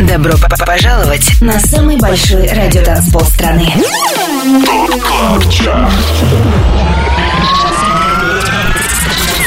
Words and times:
Добро 0.00 0.34
пожаловать 0.66 1.40
на 1.40 1.58
самый 1.58 1.96
большой 1.96 2.46
радиотанцпол 2.46 3.22
страны. 3.22 3.72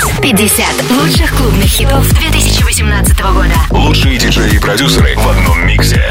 Топ 0.01 0.21
50 0.21 0.65
лучших 0.89 1.36
клубных 1.36 1.67
хитов 1.67 2.09
2018 2.09 3.21
года. 3.21 3.53
Лучшие 3.69 4.17
диджеи 4.17 4.55
и 4.55 4.59
продюсеры 4.59 5.15
в 5.15 5.27
одном 5.27 5.67
миксе. 5.67 6.03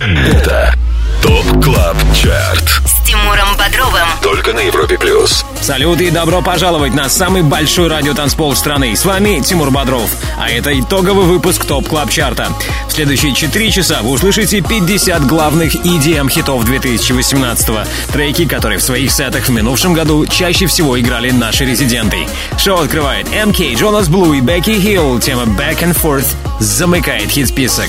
Это 0.00 0.74
ТОП 1.22 1.64
КЛАБ 1.64 1.96
ЧАРТ 2.14 2.82
Тимуром 3.06 3.56
Бодровым. 3.56 4.08
Только 4.20 4.52
на 4.52 4.58
Европе 4.58 4.98
Плюс. 4.98 5.44
Салют 5.60 6.00
и 6.00 6.10
добро 6.10 6.42
пожаловать 6.42 6.92
на 6.92 7.08
самый 7.08 7.42
большой 7.42 7.86
радиотанцпол 7.86 8.56
страны. 8.56 8.96
С 8.96 9.04
вами 9.04 9.40
Тимур 9.44 9.70
Бодров. 9.70 10.10
А 10.36 10.50
это 10.50 10.76
итоговый 10.76 11.24
выпуск 11.24 11.64
Top 11.64 11.86
Club 11.86 12.10
Chart 12.10 12.37
а. 12.37 12.48
В 12.88 12.92
следующие 12.92 13.32
4 13.32 13.70
часа 13.70 14.02
вы 14.02 14.10
услышите 14.10 14.60
50 14.60 15.24
главных 15.24 15.76
EDM 15.76 16.28
хитов 16.28 16.64
2018 16.64 17.68
-го. 17.68 17.86
Треки, 18.12 18.44
которые 18.44 18.80
в 18.80 18.82
своих 18.82 19.12
сетах 19.12 19.44
в 19.44 19.50
минувшем 19.50 19.94
году 19.94 20.26
чаще 20.26 20.66
всего 20.66 20.98
играли 20.98 21.30
наши 21.30 21.64
резиденты. 21.64 22.26
Шоу 22.58 22.80
открывает 22.80 23.28
MK, 23.30 23.72
Jonas 23.74 24.08
Blue 24.08 24.34
и 24.34 24.40
Becky 24.40 24.80
Hill. 24.80 25.20
Тема 25.20 25.44
Back 25.44 25.78
and 25.78 25.96
Forth 25.96 26.34
замыкает 26.58 27.30
хит-список. 27.30 27.88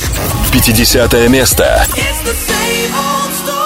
50 0.52 1.27
место. 1.27 1.88
It's 1.95 2.23
the 2.23 2.36
same 2.36 2.94
old 2.94 3.34
story. 3.34 3.56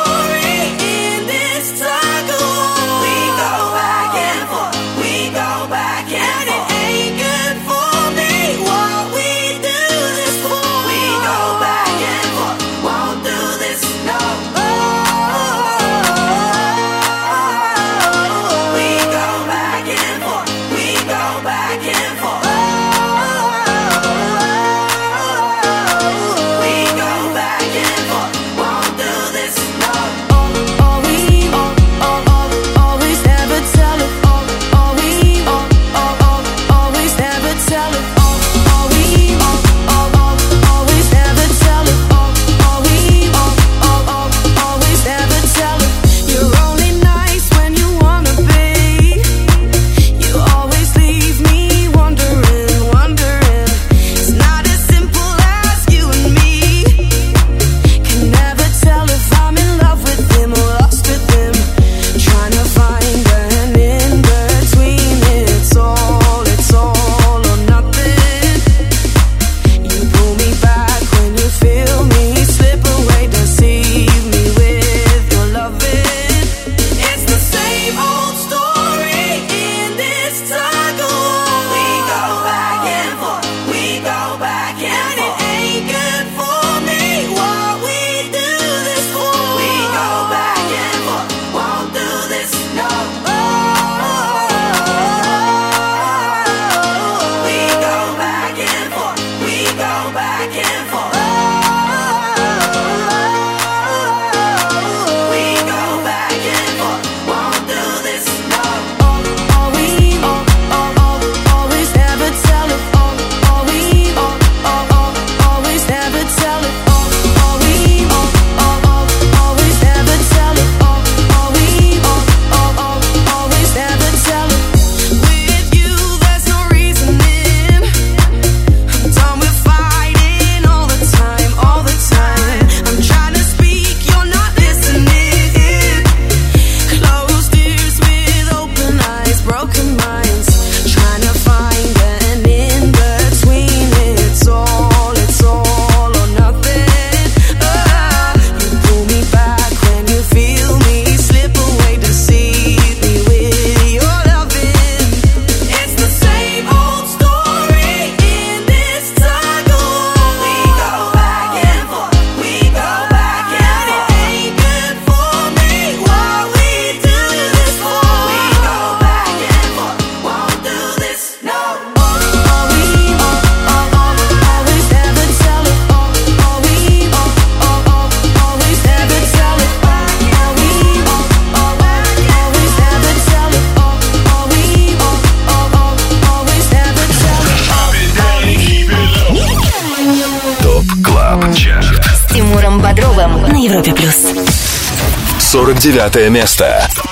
Десятое 196.01 196.31
место. 196.31 197.10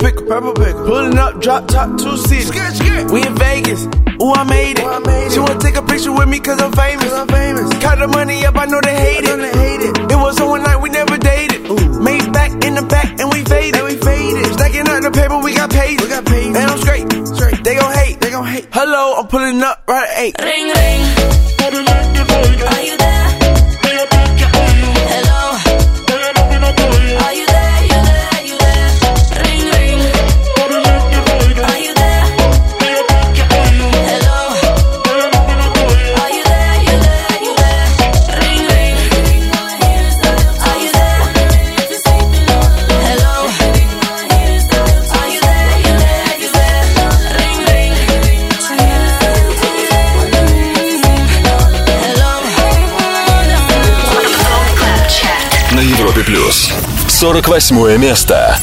picker, 0.00 0.24
purple 0.24 0.54
picker. 0.54 0.84
Pulling 0.84 1.18
up, 1.18 1.40
drop 1.40 1.68
top, 1.68 1.98
two 1.98 2.16
seats. 2.16 2.50
We 3.12 3.26
in 3.26 3.36
Vegas. 3.36 3.84
Ooh, 4.20 4.32
I 4.32 4.44
made 4.44 4.78
it. 4.78 4.84
Ooh, 4.84 4.88
I 4.88 4.98
made 4.98 5.26
it. 5.26 5.32
She 5.32 5.38
wanna 5.38 5.60
take 5.60 5.76
a 5.76 5.82
picture 5.82 6.12
with 6.12 6.28
me 6.28 6.40
cause 6.40 6.60
I'm 6.60 6.72
famous. 6.72 7.04
Cause 7.04 7.12
I'm 7.12 7.28
famous. 7.28 7.68
Count 7.78 8.00
the 8.00 8.08
money 8.08 8.44
up, 8.46 8.56
I 8.56 8.66
know 8.66 8.80
they 8.80 8.96
hate 8.96 9.24
it. 9.24 9.36
They 9.36 9.52
hate 9.52 9.80
it. 9.80 9.96
it 10.10 10.16
was 10.16 10.40
on 10.40 10.48
one 10.48 10.62
night, 10.62 10.80
we 10.80 10.90
never 10.90 11.16
dated. 11.18 11.70
Ooh. 11.70 12.00
Made 12.00 12.32
back 12.32 12.50
in 12.64 12.74
the 12.74 12.82
back 12.82 13.20
and 13.20 13.30
we 13.32 13.44
faded. 13.44 13.76
And 13.76 13.84
we 13.84 13.96
faded. 13.96 14.52
Stacking 14.54 14.88
up 14.88 15.02
the 15.02 15.10
paper, 15.10 15.38
we 15.38 15.54
got 15.54 15.70
paid. 15.70 16.00
We 16.00 16.08
got 16.08 16.24
paid. 16.24 16.46
And 16.48 16.56
I'm 16.56 16.78
straight. 16.78 17.06
straight. 17.36 17.62
They 17.62 17.76
gon' 17.76 17.92
hate. 17.92 18.20
They 18.20 18.30
gon' 18.30 18.46
hate. 18.46 18.68
Hello, 18.72 19.20
I'm 19.20 19.28
pulling 19.28 19.62
up 19.62 19.84
right 19.86 20.08
at 20.08 20.18
eight. 20.18 20.34
Ring, 20.40 20.66
ring. 20.68 21.19
48 57.32 57.96
место. 57.96 58.56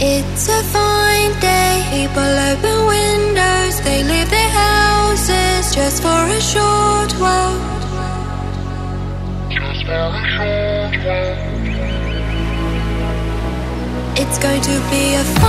It's 0.00 0.48
a 0.48 0.62
fine 0.72 1.38
day. 1.38 1.84
People 1.92 2.22
open 2.22 2.86
windows. 2.86 3.80
They 3.82 4.02
leave 4.02 4.30
their 4.30 4.48
houses 4.48 5.74
just 5.74 6.00
for 6.00 6.08
a 6.08 6.40
short 6.40 7.12
while. 7.20 7.58
It's 14.16 14.38
going 14.38 14.62
to 14.62 14.80
be 14.90 15.14
a 15.14 15.24
fun 15.38 15.47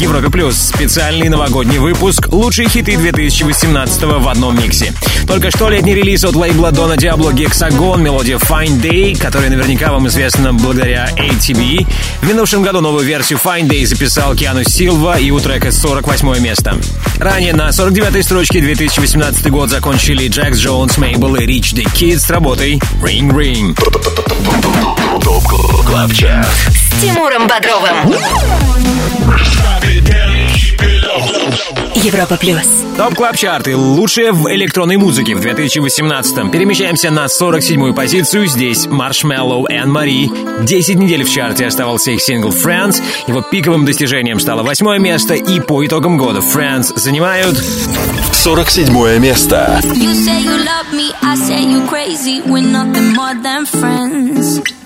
Европе 0.00 0.30
Плюс. 0.30 0.56
Специальный 0.56 1.28
новогодний 1.28 1.78
выпуск 1.78 2.28
«Лучшие 2.30 2.68
хиты 2.68 2.96
2018 2.96 4.02
в 4.02 4.28
одном 4.28 4.60
миксе». 4.60 4.92
Только 5.26 5.50
что 5.50 5.68
летний 5.68 5.94
релиз 5.94 6.24
от 6.24 6.34
лейбла 6.34 6.72
Дона 6.72 6.96
Диабло 6.96 7.32
Гексагон, 7.32 8.02
мелодия 8.02 8.36
Fine 8.36 8.80
Day, 8.80 9.18
которая 9.18 9.50
наверняка 9.50 9.92
вам 9.92 10.06
известна 10.08 10.52
благодаря 10.52 11.08
ATB. 11.16 11.86
В 12.20 12.28
минувшем 12.28 12.62
году 12.62 12.80
новую 12.80 13.04
версию 13.04 13.38
Fine 13.42 13.68
Day 13.68 13.86
записал 13.86 14.34
Киану 14.34 14.64
Силва 14.64 15.18
и 15.18 15.30
у 15.30 15.40
трека 15.40 15.72
48 15.72 16.40
место. 16.40 16.78
Ранее 17.18 17.54
на 17.54 17.70
49-й 17.70 18.22
строчке 18.22 18.60
2018 18.60 19.50
год 19.50 19.70
закончили 19.70 20.28
Джекс 20.28 20.58
Джонс, 20.58 20.98
Мейбл 20.98 21.36
и 21.36 21.46
Rich 21.46 21.74
the 21.74 21.84
Kid 21.84 22.18
с 22.18 22.28
работой 22.30 22.80
Ring 23.02 23.30
Ring. 23.30 23.76
С 26.70 27.00
Тимуром 27.00 27.46
Бодровым. 27.46 28.65
Европа 31.96 32.36
плюс. 32.36 32.66
Top 32.96 33.14
Club 33.14 33.36
Chart. 33.36 33.74
Лучшее 33.74 34.32
в 34.32 34.48
электронной 34.52 34.98
музыке 34.98 35.34
в 35.34 35.40
2018-м. 35.40 36.50
Перемещаемся 36.50 37.10
на 37.10 37.24
47-ю 37.24 37.94
позицию. 37.94 38.46
Здесь 38.46 38.86
Marshmello 38.86 39.64
и 39.66 39.78
Anne-Marie. 39.84 40.30
10 40.62 40.96
недель 40.96 41.24
в 41.24 41.30
чарте 41.30 41.66
оставался 41.66 42.10
их 42.10 42.20
сингл 42.20 42.50
Friends. 42.50 43.02
Его 43.26 43.40
пиковым 43.40 43.84
достижением 43.84 44.40
стало 44.40 44.62
восьмое 44.62 44.98
место. 44.98 45.34
И 45.34 45.60
по 45.60 45.84
итогам 45.86 46.18
года 46.18 46.40
Friends 46.40 46.96
занимают 46.96 47.56
47 48.32 49.18
место. 49.18 49.80
You 49.82 50.12
say 50.12 50.42
you 50.42 50.56
love 50.64 50.92
me, 50.92 51.12
I 51.22 51.36
say 51.36 51.62
you 51.62 51.88
crazy. 51.88 52.42
We're 52.42 52.60
nothing 52.60 53.14
more 53.14 53.34
than 53.42 53.66
friends. 53.66 54.85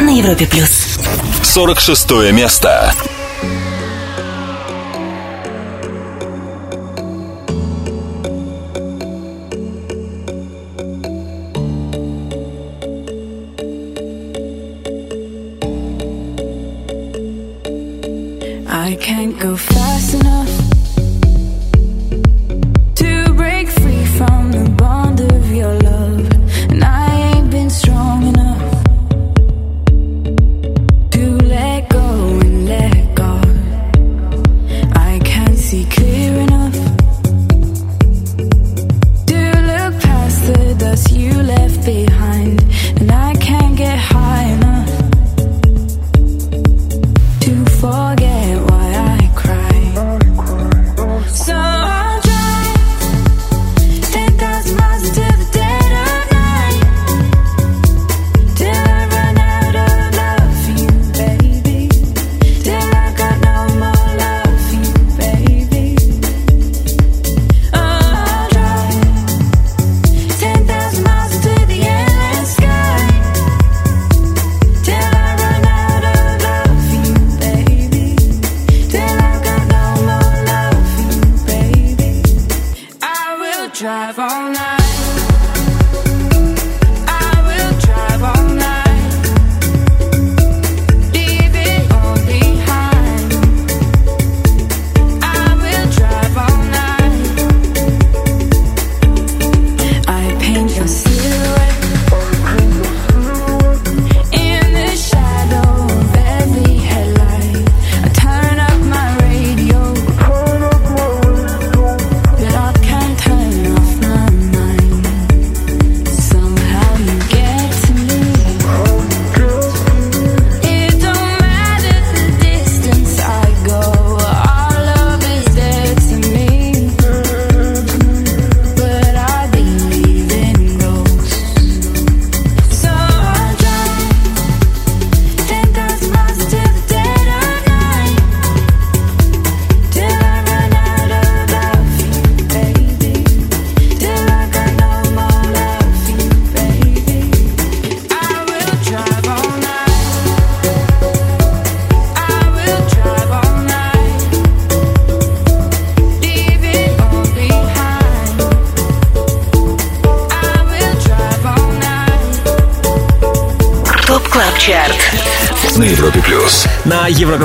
На 0.00 0.10
Европе 0.10 0.46
плюс. 0.46 0.98
46 1.42 2.10
место. 2.32 2.92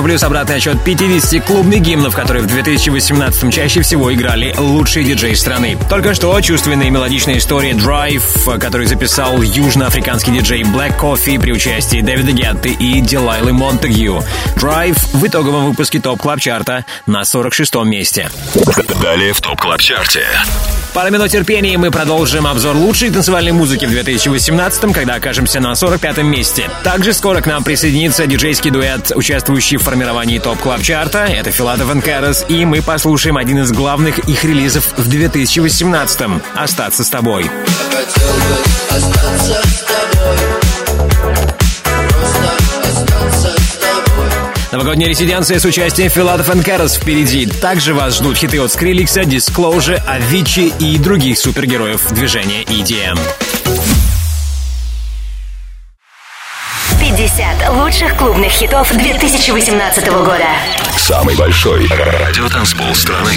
Европе 0.02 0.12
Плюс 0.12 0.24
обратный 0.24 0.56
отсчет 0.56 0.84
50 0.84 1.46
клубных 1.46 1.82
гимнов, 1.82 2.16
которые 2.16 2.44
в 2.44 2.48
2018 2.48 3.54
чаще 3.54 3.82
всего 3.82 4.14
играли 4.14 4.54
лучшие 4.58 5.06
диджеи 5.06 5.36
страны. 5.36 5.78
Только 5.90 6.14
что 6.14 6.40
чувственная 6.42 6.88
и 6.88 6.90
мелодичная 6.90 7.38
история 7.38 7.72
Drive, 7.72 8.60
который 8.60 8.88
записал 8.88 9.42
южноафриканский 9.42 10.34
диджей 10.34 10.64
Black 10.64 11.00
Coffee 11.00 11.40
при 11.40 11.54
участии 11.54 12.02
David 12.02 12.32
Guetta 12.32 12.72
и 12.72 13.00
Delilah 13.00 13.54
Montagu. 13.54 14.22
Drive 14.58 14.98
в 15.14 15.26
итоговом 15.26 15.68
выпуске 15.68 16.02
Top 16.02 16.20
Club 16.20 16.42
Chart 16.42 16.78
а 16.78 16.86
на 17.06 17.24
46 17.24 17.76
месте. 17.86 18.30
Далее 19.02 19.34
в 19.34 19.40
Top 19.40 19.62
Club 19.62 19.80
Chart 19.80 20.13
е. 20.13 20.26
Пара 20.94 21.10
минут 21.10 21.30
терпения, 21.30 21.74
и 21.74 21.78
мы 21.78 21.90
продолжим 21.90 22.46
обзор 22.46 22.76
лучшей 22.76 23.10
танцевальной 23.12 23.54
музыки 23.54 23.86
в 23.86 23.90
2018 23.90 24.92
когда 24.92 25.16
окажемся 25.16 25.62
на 25.62 25.72
45-м 25.72 26.28
месте. 26.28 26.70
Также 26.84 27.14
скоро 27.14 27.40
к 27.40 27.46
нам 27.46 27.64
присоединится 27.64 28.28
диджейский 28.28 28.72
дуэт, 28.72 29.14
участвующий 29.16 29.78
в 29.78 29.84
формировании 29.84 30.40
Top 30.40 30.60
Club 30.60 30.82
Chart 30.82 31.13
а 31.13 31.20
Это 31.20 31.52
Филатов 31.52 31.96
и 31.96 32.02
Карас, 32.02 32.46
и 32.50 32.66
мы 32.66 32.82
послушаем 32.82 33.38
один 33.38 33.60
из 33.60 33.72
главных 33.72 34.20
их 34.20 34.44
релизов 34.44 34.94
в 34.98 35.08
2018 35.08 36.22
«Остаться 36.56 37.04
с 37.06 37.10
тобой». 37.10 37.50
Новогодняя 44.82 45.10
резиденция 45.12 45.60
с 45.60 45.66
участием 45.66 46.10
Филатов 46.10 46.50
и 46.56 46.60
Кэрос 46.60 46.96
впереди. 46.96 47.46
Также 47.46 47.94
вас 47.94 48.16
ждут 48.16 48.36
хиты 48.36 48.60
от 48.60 48.72
Скриликса, 48.72 49.22
Disclosure, 49.22 50.02
Avicii 50.08 50.74
и 50.80 50.98
других 50.98 51.38
супергероев 51.38 52.12
движения 52.12 52.64
EDM. 52.64 53.20
50 57.00 57.70
лучших 57.76 58.18
клубных 58.18 58.52
хитов 58.52 58.92
2018 58.92 60.08
года. 60.08 60.48
Самый 60.98 61.36
большой 61.36 61.88
радиотанцпол 61.88 62.96
страны. 62.96 63.30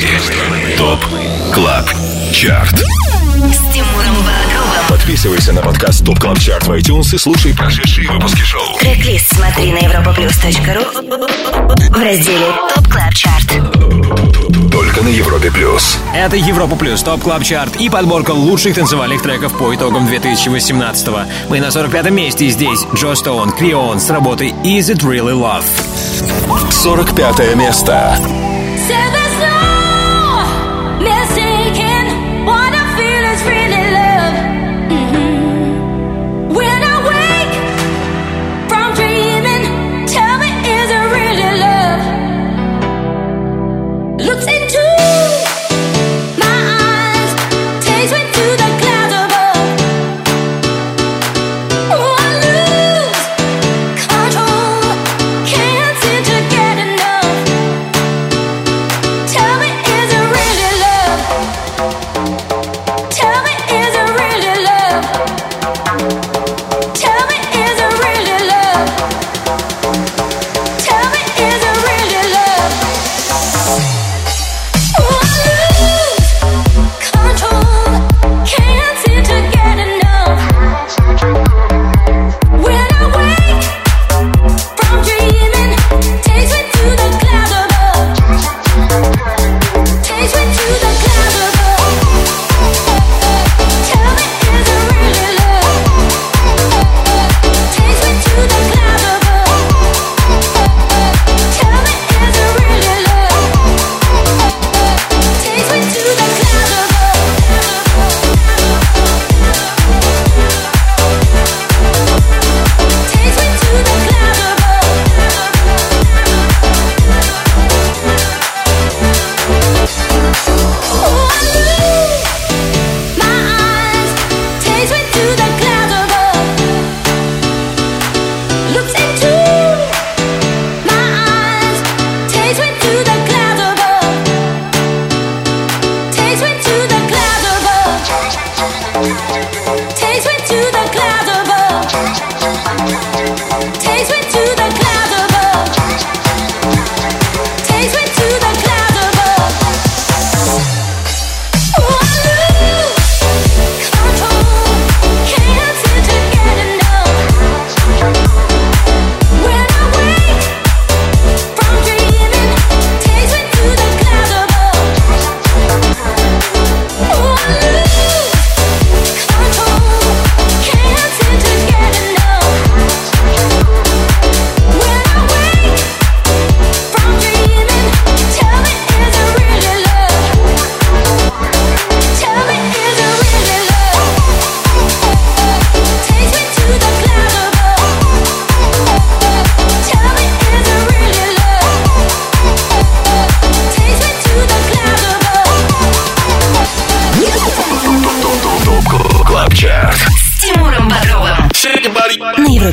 Top 0.78 1.04
Club 1.52 1.90
Chart. 2.32 2.76
С 2.76 3.74
Тимуром 3.74 4.16
Бодровым. 4.16 4.73
Подписывайся 5.04 5.52
на 5.52 5.60
подкаст 5.60 6.02
Top 6.06 6.18
Club 6.18 6.38
Chart 6.38 6.66
в 6.66 6.72
iTunes 6.72 7.14
и 7.14 7.18
слушай 7.18 7.54
прошедшие 7.54 8.10
выпуски 8.10 8.40
шоу. 8.40 8.78
Трек-лист 8.80 9.36
смотри 9.36 9.70
на 9.70 9.80
europaplus.ru 9.80 11.90
в 11.90 12.02
разделе 12.02 12.46
Top 12.74 12.88
Club 12.88 13.12
Chart. 13.12 13.46
Только 14.72 15.02
на 15.02 15.08
Европе 15.08 15.50
плюс. 15.50 15.98
Это 16.14 16.36
Европа 16.36 16.76
Плюс, 16.76 17.02
Top 17.02 17.20
Club 17.20 17.44
Chart 17.44 17.76
и 17.76 17.90
подборка 17.90 18.30
лучших 18.30 18.76
танцевальных 18.76 19.20
треков 19.20 19.52
по 19.58 19.74
итогам 19.74 20.06
2018 20.06 21.08
-го. 21.08 21.26
Мы 21.50 21.60
на 21.60 21.66
45-м 21.66 22.14
месте 22.14 22.46
и 22.46 22.50
здесь 22.50 22.86
Joe 22.94 23.14
Stone, 23.14 23.52
Cr3on 23.52 24.00
с 24.00 24.08
работой 24.08 24.54
Is 24.64 24.90
It 24.90 25.02
Really 25.02 25.34
Love? 25.34 25.64
45 26.70 27.54
место. 27.56 28.16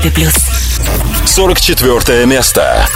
Европе 0.01 0.09
Плюс. 0.09 0.33
44 1.25 2.25
место. 2.25 2.87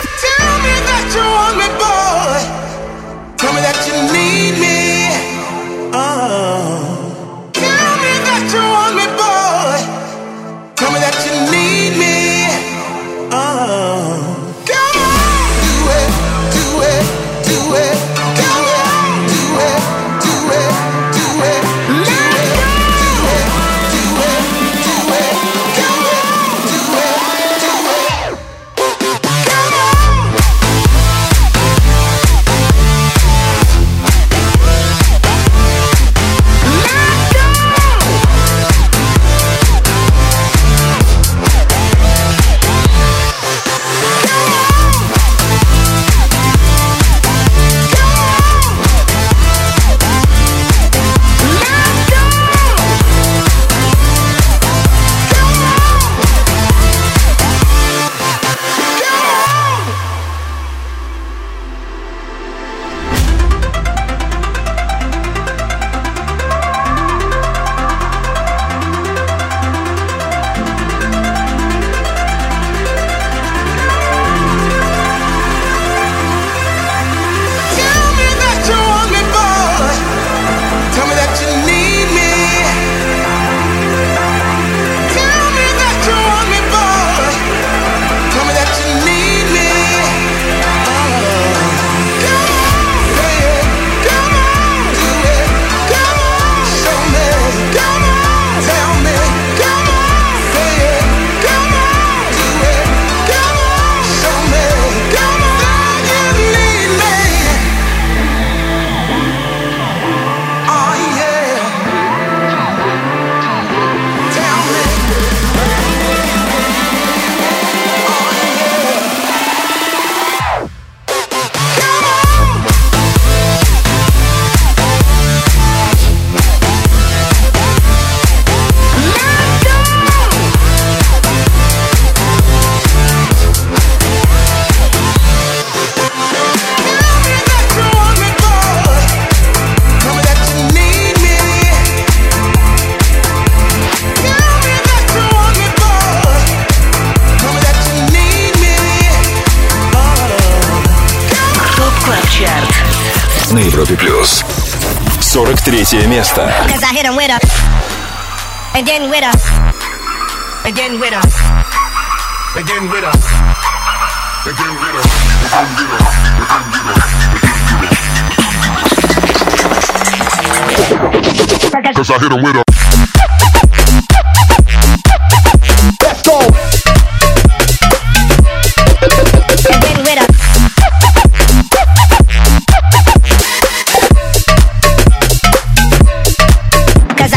I 172.16 172.18
hit 172.18 172.32
him 172.32 172.42
with 172.42 172.56
a. 172.56 172.64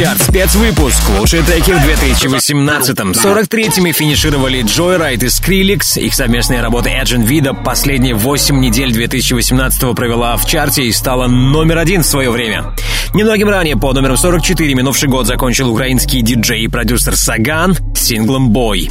чарт, 0.00 0.22
спецвыпуск. 0.22 1.02
Лучшие 1.18 1.42
треки 1.42 1.72
в 1.72 1.76
2018-м. 1.76 3.10
43-ми 3.10 3.92
финишировали 3.92 4.60
Joyryde 4.60 5.24
и 5.24 5.26
Skrillex. 5.26 6.00
Их 6.00 6.14
совместная 6.14 6.62
работа 6.62 6.88
Agen 6.88 7.20
Wida 7.22 7.52
последние 7.52 8.14
8 8.14 8.58
недель 8.60 8.92
2018-го 8.92 9.92
провела 9.92 10.38
в 10.38 10.46
чарте 10.46 10.84
и 10.84 10.92
стала 10.92 11.26
номер 11.26 11.76
один 11.76 12.02
в 12.02 12.06
свое 12.06 12.30
время. 12.30 12.74
Немногим 13.12 13.50
ранее, 13.50 13.76
по 13.76 13.92
номеру 13.92 14.16
44, 14.16 14.72
минувший 14.72 15.10
год 15.10 15.26
закончил 15.26 15.70
украинский 15.70 16.22
диджей 16.22 16.62
и 16.62 16.68
продюсер 16.68 17.14
Саган 17.14 17.76
с 17.94 18.00
синглом 18.00 18.48
«Бой». 18.50 18.88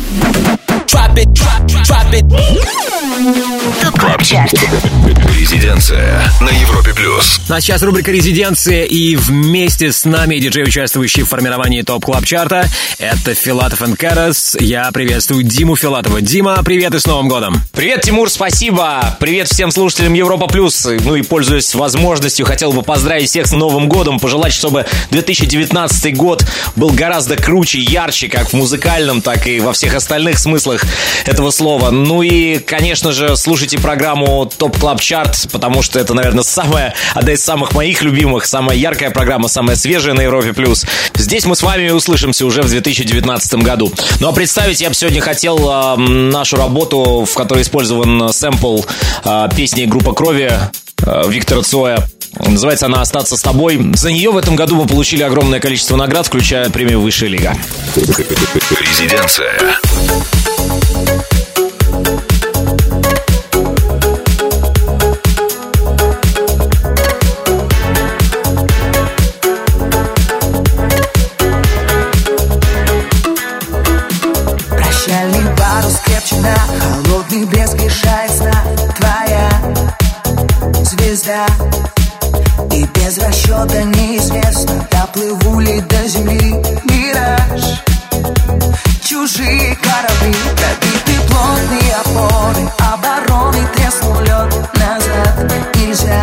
Club 3.91 4.23
Chart. 4.23 4.53
Резиденция 5.37 6.21
на 6.41 6.49
Европе 6.49 6.93
плюс. 6.93 7.39
Ну, 7.47 7.55
А 7.55 7.61
сейчас 7.61 7.81
рубрика 7.81 8.11
«Резиденция» 8.11 8.83
и 8.83 9.15
вместе 9.15 9.91
с 9.91 10.05
нами 10.05 10.37
диджей, 10.37 10.63
участвующий 10.63 11.23
в 11.23 11.29
формировании 11.29 11.81
Top 11.81 12.05
Club 12.05 12.25
Chart 12.25 12.62
а 12.62 12.69
это 12.99 13.33
Филатов 13.33 13.81
и 13.81 13.95
Карас. 13.95 14.57
Я 14.59 14.91
приветствую 14.91 15.43
Диму 15.43 15.77
Филатова. 15.77 16.21
Дима, 16.21 16.61
привет 16.63 16.93
и 16.93 16.99
с 16.99 17.05
Новым 17.05 17.29
годом! 17.29 17.61
Привет, 17.71 18.01
Тимур, 18.01 18.29
спасибо. 18.29 19.17
Привет 19.21 19.47
всем 19.47 19.71
слушателям 19.71 20.13
Европа 20.13 20.47
Плюс. 20.47 20.85
Ну 20.85 21.15
и 21.15 21.21
пользуясь 21.21 21.73
возможностью, 21.73 22.45
хотел 22.45 22.73
бы 22.73 22.83
поздравить 22.83 23.29
всех 23.29 23.47
с 23.47 23.53
Новым 23.53 23.87
годом, 23.87 24.19
пожелать, 24.19 24.51
чтобы 24.51 24.85
2019 25.11 26.17
год 26.17 26.45
был 26.75 26.89
гораздо 26.89 27.37
круче, 27.37 27.79
ярче, 27.79 28.27
как 28.27 28.49
в 28.49 28.53
музыкальном, 28.53 29.21
так 29.21 29.47
и 29.47 29.61
во 29.61 29.71
всех 29.71 29.95
остальных 29.95 30.37
смыслах 30.37 30.83
этого 31.25 31.51
слова. 31.51 31.91
Ну 31.91 32.21
и, 32.21 32.59
конечно 32.59 33.13
же, 33.13 33.37
слушайте 33.37 33.78
программу 33.79 34.45
Top 34.45 34.77
Club 34.77 35.01
Chart, 35.01 35.47
потому 35.51 35.81
что 35.81 35.99
это, 35.99 36.13
наверное, 36.13 36.43
самая, 36.43 36.93
одна 37.13 37.33
из 37.33 37.43
самых 37.43 37.73
моих 37.73 38.01
любимых, 38.01 38.45
самая 38.45 38.77
яркая 38.77 39.09
программа, 39.11 39.47
самая 39.47 39.75
свежая 39.75 40.13
на 40.13 40.21
Европе 40.21 40.53
Плюс. 40.53 40.85
Здесь 41.15 41.45
мы 41.45 41.55
с 41.55 41.63
вами 41.63 41.89
услышимся 41.89 42.45
уже 42.45 42.61
в 42.61 42.69
2019 42.69 43.53
году. 43.55 43.91
Ну 44.19 44.29
а 44.29 44.33
представить 44.33 44.81
я 44.81 44.89
бы 44.89 44.95
сегодня 44.95 45.21
хотел 45.21 45.57
э, 45.57 45.97
нашу 45.97 46.57
работу, 46.57 47.25
в 47.29 47.33
которой 47.33 47.61
использован 47.61 48.31
сэмпл 48.31 48.81
э, 49.25 49.49
песни 49.55 49.85
группа 49.85 50.13
Крови 50.13 50.51
э, 51.05 51.23
Виктора 51.27 51.61
Цоя. 51.61 52.07
Называется 52.37 52.85
она 52.85 53.01
«Остаться 53.01 53.35
с 53.35 53.41
тобой». 53.41 53.79
За 53.95 54.11
нее 54.11 54.31
в 54.31 54.37
этом 54.37 54.55
году 54.55 54.75
мы 54.75 54.87
получили 54.87 55.23
огромное 55.23 55.59
количество 55.59 55.95
наград, 55.95 56.27
включая 56.27 56.69
премию 56.69 57.01
«Высшая 57.01 57.27
лига». 57.27 57.55
Резиденция. 57.95 59.79
Звезда 81.29 81.45
И 82.73 82.83
без 82.83 83.17
расчета 83.17 83.83
неизвестно 83.83 84.87
Доплыву 84.91 85.59
ли 85.59 85.81
до 85.81 86.07
земли 86.07 86.53
мираж 86.85 87.81
Чужие 89.03 89.75
корабли 89.75 90.35
Пробиты 90.55 91.21
плотные 91.27 91.95
опоры 91.95 92.71
Обороны 92.93 93.67
треснул 93.75 94.19
лед 94.21 94.53
Назад. 94.75 95.51
Нельзя 95.75 96.21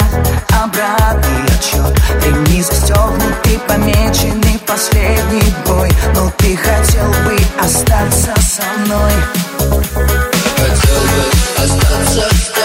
Обратный 0.63 1.45
отчет 1.47 1.99
Ремни 2.25 2.63
застегнуты, 2.63 3.59
помечены 3.67 4.59
Последний 4.67 5.55
бой. 5.67 5.91
Но 6.15 6.31
ты 6.37 6.57
хотел 6.57 7.09
бы 7.25 7.37
остаться 7.65 8.35
со 8.43 8.63
мной. 8.81 9.13
Хотел 10.57 11.01
бы 11.01 11.65
остаться 11.65 12.56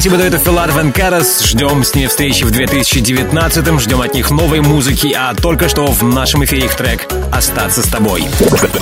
Спасибо 0.00 0.16
дуэту 0.16 0.38
Филатов 0.38 0.72
и 0.72 0.92
Карас. 0.92 1.44
Ждем 1.44 1.84
с 1.84 1.94
ними 1.94 2.06
встречи 2.06 2.42
в 2.42 2.50
2019-м. 2.50 3.78
Ждем 3.78 4.00
от 4.00 4.14
них 4.14 4.30
новой 4.30 4.62
музыки. 4.62 5.14
А 5.14 5.34
только 5.34 5.68
что 5.68 5.84
в 5.88 6.02
нашем 6.02 6.42
эфире 6.42 6.64
их 6.64 6.74
трек 6.74 7.06
«Остаться 7.30 7.82
с 7.82 7.86
тобой». 7.86 8.24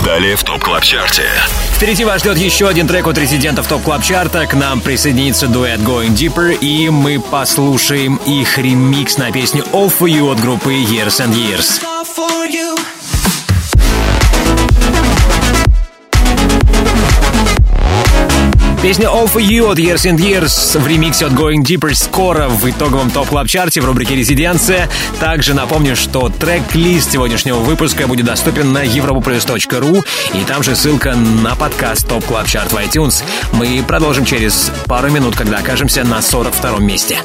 Далее 0.04 0.36
в 0.36 0.44
Top 0.44 0.62
Club 0.62 0.84
Chart 0.84 1.13
е. 1.13 1.24
Впереди 1.74 2.04
вас 2.04 2.20
ждет 2.20 2.38
еще 2.38 2.68
один 2.68 2.86
трек 2.86 3.08
от 3.08 3.18
резидентов 3.18 3.66
Top 3.66 3.82
Club 3.82 4.04
Chart 4.04 4.34
а. 4.34 4.46
К 4.46 4.54
нам 4.54 4.80
присоединится 4.80 5.48
дуэт 5.48 5.80
Going 5.80 6.14
Deeper. 6.14 6.56
И 6.56 6.88
мы 6.88 7.18
послушаем 7.18 8.20
их 8.24 8.56
ремикс 8.56 9.18
на 9.18 9.32
песню 9.32 9.64
All 9.72 9.92
For 9.92 10.08
You 10.08 10.30
от 10.30 10.38
группы 10.38 10.72
Years 10.72 11.20
and 11.20 11.34
Years. 11.34 11.80
Песня 18.82 19.06
All 19.06 19.30
For 19.30 19.42
You 19.42 19.72
от 19.72 19.78
Years 19.78 20.04
and 20.08 20.18
Years 20.18 20.78
в 20.78 20.86
ремиксе 20.86 21.26
от 21.26 21.32
Going 21.32 21.64
Deeper 21.64 21.92
скоро 21.94 22.48
в 22.48 22.70
итоговом 22.70 23.10
топ 23.10 23.28
клаб 23.28 23.48
чарте 23.48 23.80
в 23.80 23.84
рубрике 23.84 24.14
«Резиденция». 24.14 24.88
Также 25.18 25.52
напомню, 25.52 25.96
что 25.96 26.28
трек-лист 26.28 27.10
сегодняшнего 27.10 27.58
выпуска 27.58 28.06
будет 28.06 28.26
доступен 28.26 28.72
на 28.72 28.84
europoplus.ru 28.84 30.04
и 30.32 30.44
там 30.44 30.62
же 30.62 30.76
ссылка 30.76 31.16
на 31.16 31.56
подкаст 31.56 32.06
топ 32.08 32.24
клаб 32.24 32.46
чарт 32.46 32.72
в 32.72 32.76
iTunes. 32.76 33.24
Мы 33.52 33.82
продолжим 33.82 34.24
через 34.24 34.70
пару 34.86 35.10
минут, 35.10 35.34
когда 35.34 35.58
окажемся 35.58 36.04
на 36.04 36.18
42-м 36.18 36.86
месте. 36.86 37.18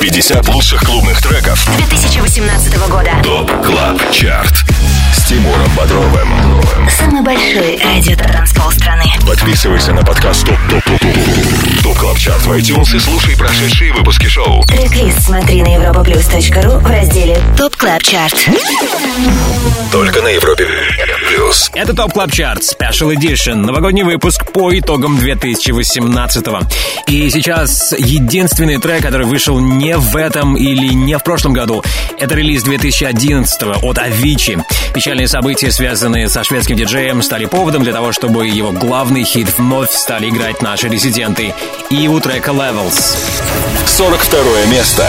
50 0.00 0.48
лучших 0.48 0.82
клубных 0.82 1.20
треков 1.22 1.66
2018 1.76 2.76
года. 2.88 3.10
ТОП 3.22 3.50
Club 3.64 4.10
Chart. 4.12 4.54
С 5.14 5.24
Тимуром 5.26 5.70
Бодровым. 5.76 6.28
Самый 6.90 7.22
большой 7.22 7.78
радио-танцпол 7.82 8.70
страны. 8.72 9.04
Подписывайся 9.26 9.92
на 9.92 10.04
подкаст 10.04 10.44
Top 10.46 10.58
Top 10.68 10.84
Top 10.84 11.00
Top 11.00 11.82
Top 11.82 11.98
Club 11.98 12.18
Chart 12.18 12.42
в 12.42 12.52
iTunes 12.52 12.94
и 12.94 12.98
слушай 12.98 13.36
прошедшие 13.36 13.92
выпуски 13.94 14.26
шоу. 14.26 14.62
Трек-лист 14.64 15.22
смотри 15.22 15.62
на 15.62 15.74
europaplus.ru 15.74 16.78
в 16.78 16.86
разделе 16.86 17.40
Top 17.56 17.76
Club 17.76 18.02
Chart. 18.02 18.48
Только 19.90 20.20
на 20.20 20.28
Европе 20.28 20.66
плюс. 21.36 21.70
Это 21.74 21.94
Top 21.94 22.12
Club 22.12 22.32
Chart 22.32 22.62
Special 22.62 23.14
Edition, 23.14 23.56
новогодний 23.56 24.02
выпуск 24.02 24.50
по 24.52 24.76
итогам 24.78 25.18
2018 25.18 26.46
И 27.08 27.30
сейчас 27.30 27.92
единственный 27.98 28.78
трек, 28.78 29.02
который 29.02 29.26
вышел 29.26 29.58
не 29.58 29.85
в 29.94 30.16
этом 30.16 30.56
или 30.56 30.92
не 30.92 31.16
в 31.18 31.22
прошлом 31.22 31.52
году, 31.52 31.84
это 32.18 32.34
релиз 32.34 32.62
2011 32.62 33.62
от 33.62 33.98
Avicii. 33.98 34.62
Печальные 34.94 35.28
события, 35.28 35.70
связанные 35.70 36.28
со 36.28 36.42
шведским 36.42 36.76
диджеем, 36.76 37.22
стали 37.22 37.44
поводом 37.44 37.82
для 37.82 37.92
того, 37.92 38.12
чтобы 38.12 38.46
его 38.46 38.72
главный 38.72 39.24
хит 39.24 39.48
вновь 39.58 39.90
стали 39.90 40.28
играть 40.28 40.62
наши 40.62 40.88
резиденты. 40.88 41.54
И 41.90 42.08
у 42.08 42.18
трека 42.20 42.50
Levels. 42.50 43.16
42 43.86 44.66
место. 44.66 45.06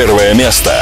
41 0.00 0.34
место. 0.34 0.79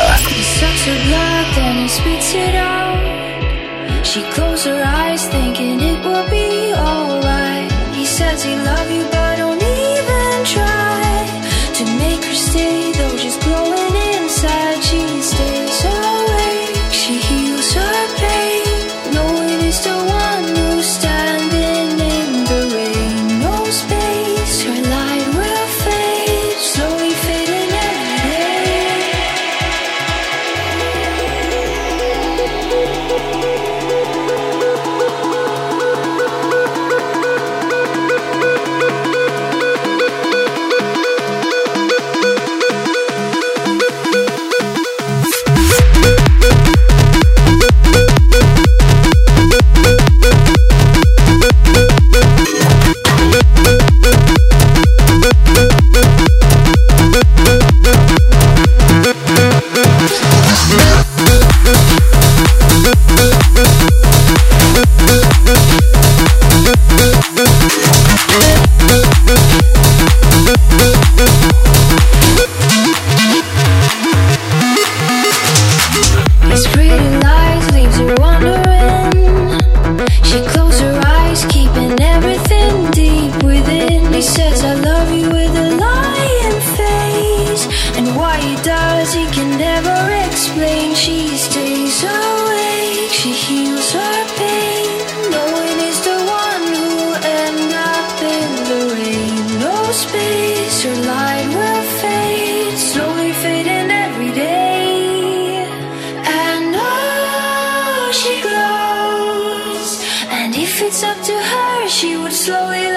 Slowly 112.49 112.88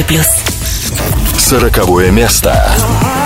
90 0.00 0.06
плюс. 0.06 0.26
Сороковое 1.38 2.10
место. 2.10 3.19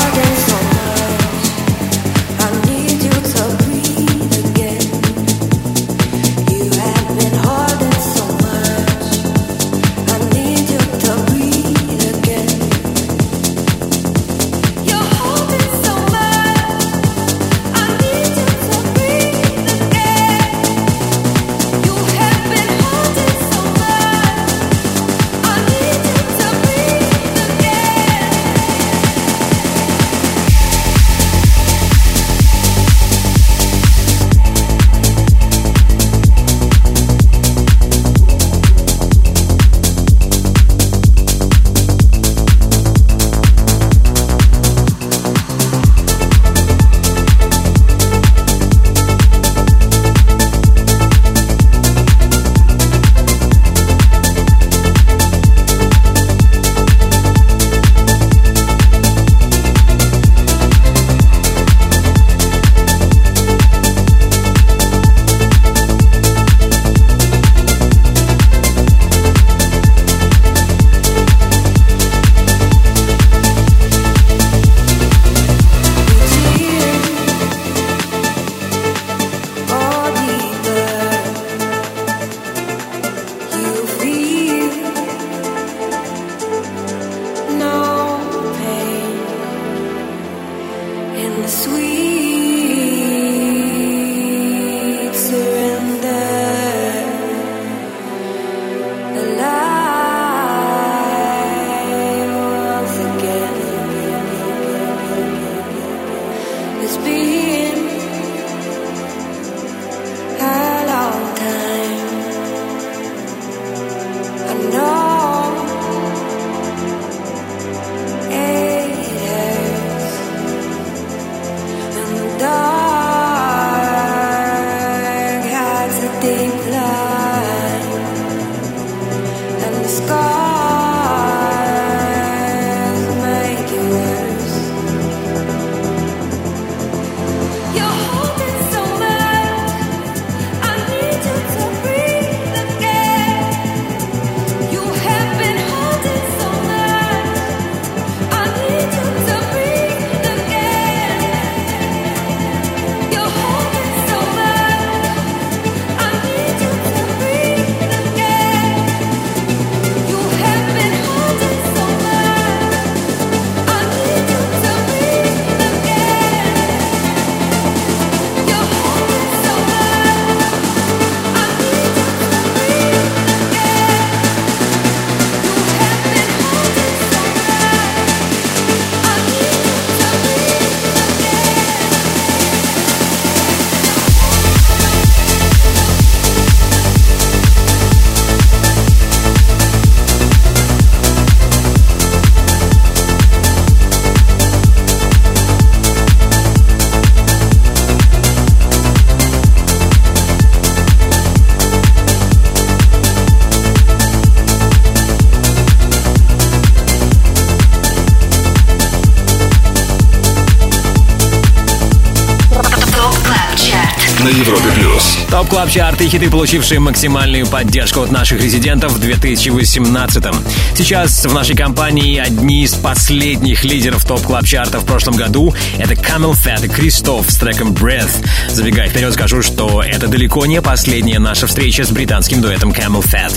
Top 215.55 215.61
Club 215.61 215.71
Chart 215.71 216.01
и 216.01 216.09
хиты, 216.09 216.29
получившие 216.31 216.81
максимальную 216.81 217.47
поддержку 217.47 218.01
от 218.01 218.11
наших 218.11 218.43
резидентов 218.43 218.91
в 218.91 218.99
2018 218.99 220.25
-м. 220.25 220.37
Сейчас 220.77 221.25
в 221.25 221.33
нашей 221.33 221.55
компании 221.55 222.19
одни 222.19 222.65
из 222.65 222.75
последних 222.75 223.63
лидеров 223.63 224.05
Top 224.05 224.21
Club 224.23 224.45
Chart 224.45 224.75
а 224.75 224.81
в 224.81 224.85
прошлом 224.85 225.15
году. 225.15 225.55
Это 225.79 225.95
CamelPhat 225.95 226.65
и 226.65 226.69
Кристоф 226.69 227.31
с 227.31 227.37
треком 227.37 227.73
Breathe. 227.73 228.11
Забегая 228.51 228.89
вперед, 228.89 229.13
скажу, 229.13 229.43
что 229.43 229.81
это 229.81 230.09
далеко 230.09 230.45
не 230.45 230.61
последняя 230.61 231.21
наша 231.21 231.47
встреча 231.47 231.85
с 231.85 231.91
британским 231.91 232.43
дуэтом 232.43 232.73
CamelPhat. 232.73 233.33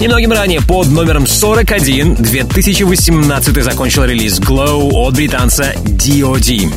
Немногим 0.00 0.32
ранее 0.32 0.60
под 0.60 0.88
номером 0.88 1.26
41 1.26 2.16
2018 2.16 3.64
закончил 3.64 4.04
релиз 4.04 4.38
Glow 4.38 4.90
от 4.92 5.14
британца 5.14 5.72
D.O.D. 5.86 6.68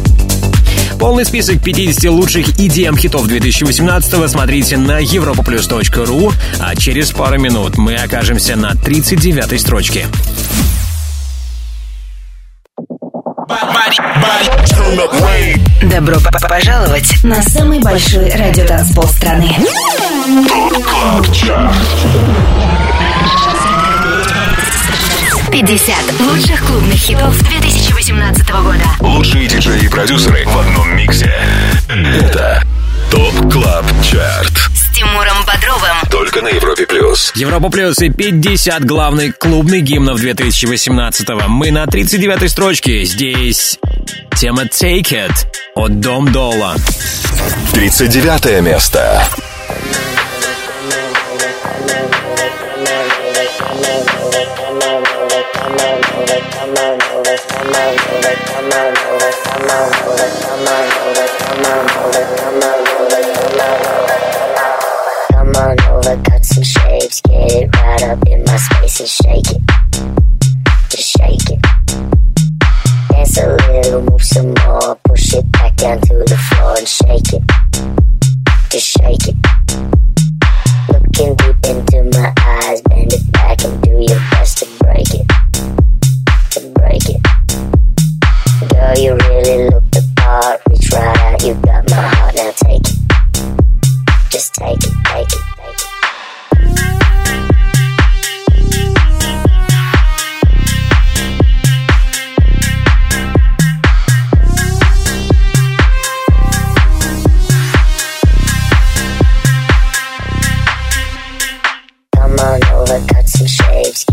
Полный 0.99 1.25
список 1.25 1.63
50 1.63 2.11
лучших 2.11 2.49
EDM-хитов 2.59 3.27
2018 3.27 4.29
смотрите 4.29 4.77
на 4.77 5.01
europaplus.ru, 5.01 6.33
а 6.59 6.75
через 6.75 7.11
пару 7.11 7.39
минут 7.39 7.77
мы 7.77 7.95
окажемся 7.95 8.55
на 8.55 8.73
39 8.75 9.61
строчке. 9.61 10.07
Добро 15.83 16.17
пожаловать 16.49 17.23
на 17.23 17.41
самый 17.43 17.79
большой 17.79 18.31
радиотанцпол 18.31 19.07
страны. 19.07 19.55
50 25.51 25.95
лучших 26.19 26.65
клубных 26.67 26.95
хитов 26.95 27.35
2018 27.41 28.49
года. 28.51 28.83
Лучшие 28.99 29.47
диджеи 29.47 29.85
и 29.85 29.87
продюсеры 29.87 30.45
Только 36.37 36.51
на 36.51 36.55
Европе 36.55 36.85
Плюс. 36.85 37.31
Европа 37.35 37.69
Плюс 37.69 37.97
и 37.99 38.09
50 38.09 38.85
главных 38.85 39.39
клубных 39.39 39.81
гимнов 39.81 40.19
2018 40.19 41.27
Мы 41.47 41.71
на 41.71 41.87
39 41.87 42.51
строчке. 42.51 43.05
Здесь 43.05 43.79
тема 44.35 44.65
Take 44.65 45.09
It 45.13 45.31
от 45.73 45.99
Дом 45.99 46.31
Дола. 46.31 46.75
39 47.73 48.61
место. 48.61 49.27
Come 62.37 64.16
on 66.07 66.13
over, 66.13 66.23
cut 66.23 66.45
some 66.45 66.63
shapes, 66.63 67.21
get 67.21 67.51
it 67.51 67.75
right 67.75 68.03
up 68.03 68.27
in 68.27 68.43
my 68.43 68.57
space 68.57 68.99
and 68.99 69.09
shake 69.09 69.51
it. 69.51 69.61
Just 70.89 71.17
shake 71.17 71.49
it. 71.49 71.61
Dance 73.09 73.37
a 73.37 73.55
little, 73.55 74.01
move 74.03 74.23
some 74.23 74.53
more, 74.65 74.95
push 75.05 75.33
it 75.33 75.51
back 75.53 75.75
down 75.75 75.99
to 76.01 76.15
the 76.25 76.37
floor 76.49 76.77
and 76.77 76.87
shake 76.87 77.33
it. 77.33 77.43
Just 78.69 78.87
shake 78.87 79.27
it. 79.27 79.35
Looking 80.89 81.35
deep 81.35 81.65
into 81.65 82.03
my 82.17 82.33
eyes, 82.37 82.81
bend 82.83 83.13
it 83.13 83.31
back 83.31 83.63
and 83.63 83.81
do 83.81 83.91
your 83.91 84.19
best 84.31 84.59
to 84.59 84.65
break 84.79 85.13
it. 85.13 85.27
To 86.51 86.59
break 86.75 87.09
it. 87.09 87.21
Girl, 88.69 88.97
you 88.97 89.13
really 89.13 89.69
look 89.69 89.83
the 89.91 90.07
part. 90.15 90.61
Reach 90.69 90.91
right 90.91 91.17
out, 91.17 91.43
you 91.43 91.53
got 91.55 91.89
my 91.89 91.95
heart, 91.95 92.35
now 92.35 92.51
take 92.51 92.81
it. 92.81 92.97
Just 94.29 94.53
take 94.55 94.77
it, 94.77 94.93
take 95.05 95.33
it. 95.33 95.66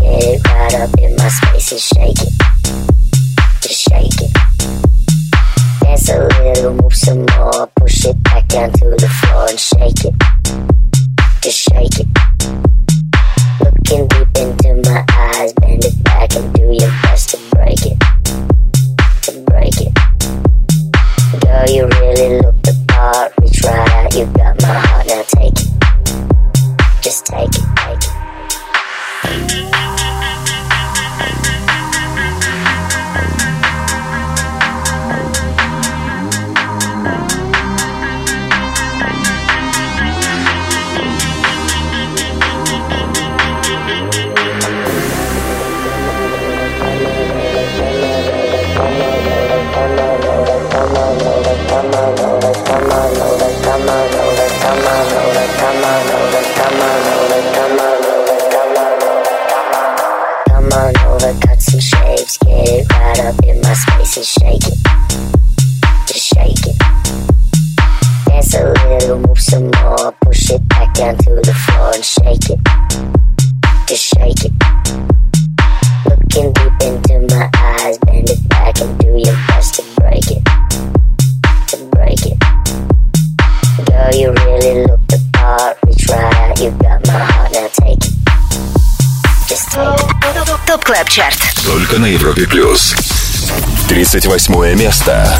Get 0.05 0.47
right 0.47 0.75
up 0.75 0.89
in 0.99 1.15
my 1.15 1.29
space 1.29 1.71
and 1.71 1.81
shake 1.81 2.21
it. 2.21 2.33
Just 3.61 3.81
shake 3.89 4.21
it. 4.21 4.33
Dance 5.81 6.09
a 6.09 6.27
little, 6.41 6.73
move 6.75 6.93
some 6.93 7.25
more, 7.37 7.67
push 7.75 8.05
it 8.05 8.21
back 8.23 8.47
down 8.47 8.71
to 8.73 8.89
the 8.89 9.09
floor 9.19 9.47
and 9.49 9.59
shake 9.59 10.05
it. 10.05 10.15
Just 11.41 11.59
shake 11.59 11.99
it. 11.99 12.07
Looking 13.63 14.07
deep 14.07 14.37
into 14.37 14.89
my 14.89 15.05
eyes, 15.11 15.53
bend 15.53 15.85
it 15.85 16.03
back 16.03 16.35
and 16.35 16.53
do 16.53 16.65
your 16.71 16.91
best 17.03 17.29
to 17.29 17.37
break 17.55 17.85
it. 17.85 17.99
To 19.23 19.31
break 19.45 19.81
it. 19.81 19.93
Girl, 21.41 21.65
you 21.69 21.87
really 21.99 22.41
look 22.41 22.61
the 22.63 22.85
part, 22.87 23.33
reach 23.41 23.61
right 23.63 23.89
out, 23.89 24.15
you 24.15 24.25
got 24.37 24.61
my 24.61 24.67
heart, 24.67 25.07
now 25.07 25.23
take 25.27 25.53
it. 25.53 25.71
Just 27.01 27.25
take 27.25 27.49
it, 27.49 27.65
take 27.77 28.03
it. 29.71 29.84
You 84.17 84.31
really 84.31 84.87
look 84.87 85.05
the 85.07 85.21
part, 85.33 85.77
reach 85.85 86.07
right 86.09 86.34
Топ 90.65 90.85
Клаб 90.85 91.09
Чарт. 91.09 91.37
Только 91.65 91.99
на 91.99 92.05
Европе 92.05 92.47
Плюс. 92.47 92.95
38 93.89 94.75
место. 94.75 95.37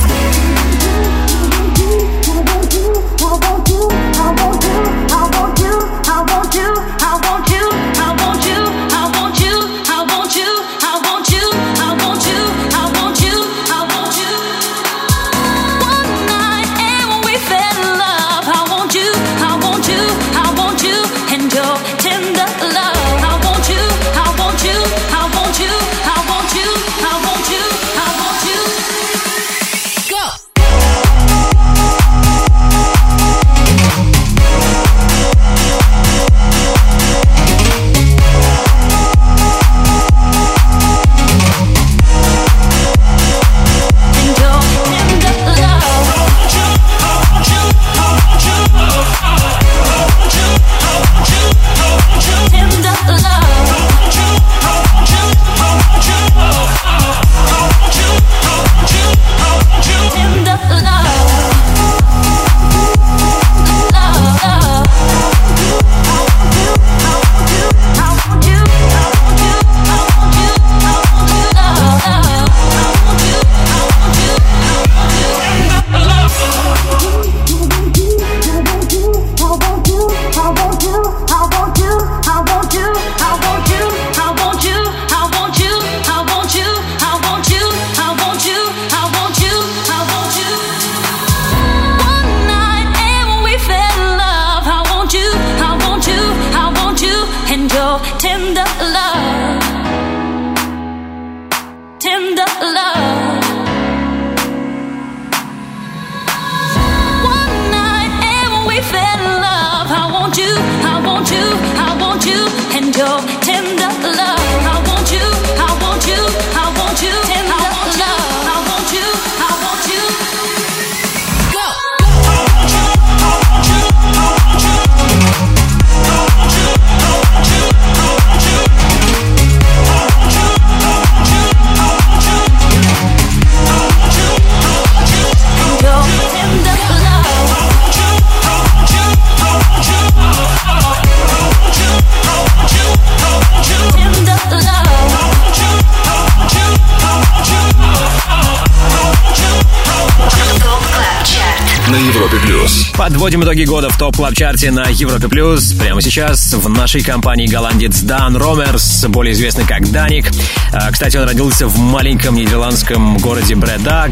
Топ 154.06 154.18
клаб 154.18 154.36
чарте 154.36 154.70
на 154.70 154.86
Европе 154.90 155.28
Плюс. 155.28 155.74
Прямо 155.74 156.00
сейчас 156.00 156.54
в 156.54 156.70
нашей 156.70 157.02
компании 157.02 157.48
голландец 157.48 158.02
Дан 158.02 158.38
Ромерс, 158.38 159.04
более 159.08 159.34
известный 159.34 159.66
как 159.66 159.92
Даник. 159.92 160.28
А, 160.72 160.92
Кстати, 160.92 161.18
он 161.18 161.24
родился 161.24 161.66
в 161.66 161.80
маленьком 161.80 162.36
нидерландском 162.36 163.18
городе 163.18 163.56
Бреда, 163.56 164.12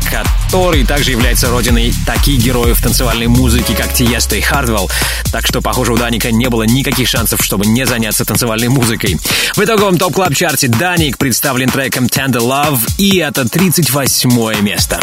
который 0.51 0.83
также 0.83 1.11
является 1.11 1.47
родиной 1.51 1.93
таких 2.07 2.43
героев 2.43 2.81
танцевальной 2.81 3.27
музыки, 3.27 3.75
как 3.75 3.93
Тиесто 3.93 4.35
и 4.35 4.41
Хардвелл. 4.41 4.89
Так 5.31 5.45
что, 5.45 5.61
похоже, 5.61 5.93
у 5.93 5.97
Даника 5.97 6.31
не 6.31 6.49
было 6.49 6.63
никаких 6.63 7.07
шансов, 7.07 7.43
чтобы 7.43 7.67
не 7.67 7.85
заняться 7.85 8.25
танцевальной 8.25 8.69
музыкой. 8.69 9.19
В 9.55 9.59
итоговом 9.59 9.99
топ 9.99 10.13
клаб 10.13 10.33
чарте 10.33 10.69
Даник 10.69 11.19
представлен 11.19 11.69
треком 11.69 12.05
Tender 12.05 12.41
Love, 12.41 12.79
и 12.97 13.17
это 13.17 13.47
38 13.47 14.59
место. 14.61 14.99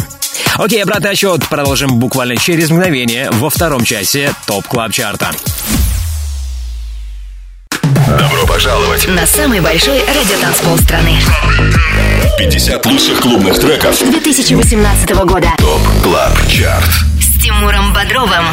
Окей, 0.56 0.82
обратный 0.82 1.10
отсчет 1.10 1.48
продолжим 1.48 1.98
буквально 1.98 2.36
через 2.36 2.70
мгновение 2.70 3.30
во 3.32 3.50
втором 3.50 3.84
часе 3.84 4.32
Top 4.46 4.66
Club 4.66 4.92
Chart 4.92 5.19
а. 5.19 5.30
Добро 8.08 8.46
пожаловать! 8.46 9.06
На 9.08 9.26
самый 9.26 9.60
большой 9.60 10.00
радиотанцпол 10.00 10.76
страны. 10.78 11.16
50 12.38 12.86
лучших 12.86 13.20
клубных 13.20 13.58
треков 13.58 13.98
2018 13.98 15.10
года. 15.24 15.52
Top 15.58 15.82
Club 16.02 16.32
Chart. 16.48 17.09
С 17.40 17.42
Тимуром 17.42 17.94
Бодровым. 17.94 18.44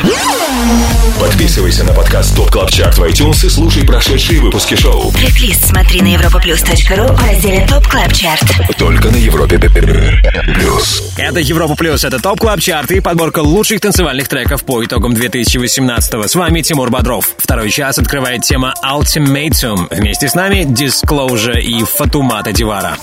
Подписывайся 1.20 1.84
на 1.84 1.92
подкаст 1.92 2.34
Top 2.38 2.49
Club 2.49 2.72
Chart 2.72 2.97
в 2.98 3.04
iTunes 3.04 3.46
и 3.46 3.50
слушай 3.50 3.86
прошедшие 3.86 4.40
выпуски 4.40 4.76
шоу. 4.76 5.12
Трек-лист 5.12 5.66
смотри 5.66 6.02
на 6.02 6.16
europaplus.ru 6.16 7.14
в 7.14 7.22
разделе 7.22 7.68
Top 7.68 7.86
Club 7.86 8.14
Chart. 8.14 8.43
Только 8.78 9.10
на 9.10 9.18
Европе 9.18 9.60
плюс. 9.60 11.14
Это 11.18 11.40
Европа 11.42 11.76
Плюс, 11.76 12.06
это 12.06 12.20
Top 12.20 12.39
Club 12.39 12.62
Chart 12.62 12.91
и 12.92 13.02
подборка 13.02 13.40
лучших 13.40 13.82
танцевальных 13.82 14.30
треков 14.30 14.64
по 14.64 14.82
итогам 14.82 15.14
2018 15.14 16.30
С 16.30 16.36
вами 16.36 16.62
Тимур 16.62 16.90
Бодров. 16.90 17.32
Второй 17.38 17.70
час 17.70 18.00
открывает 18.00 18.44
тема 18.44 18.74
Ultimatum. 18.86 19.88
Вместе 19.92 20.30
с 20.30 20.34
нами 20.34 20.64
Disclosure 20.64 21.60
и 21.60 21.84
Фатумата 21.84 22.54
Диавара. 22.53 22.97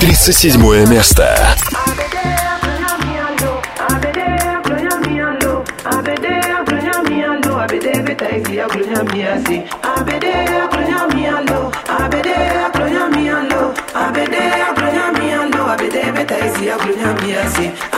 37 0.00 0.88
место. 0.88 1.56
Yeah. 17.60 17.89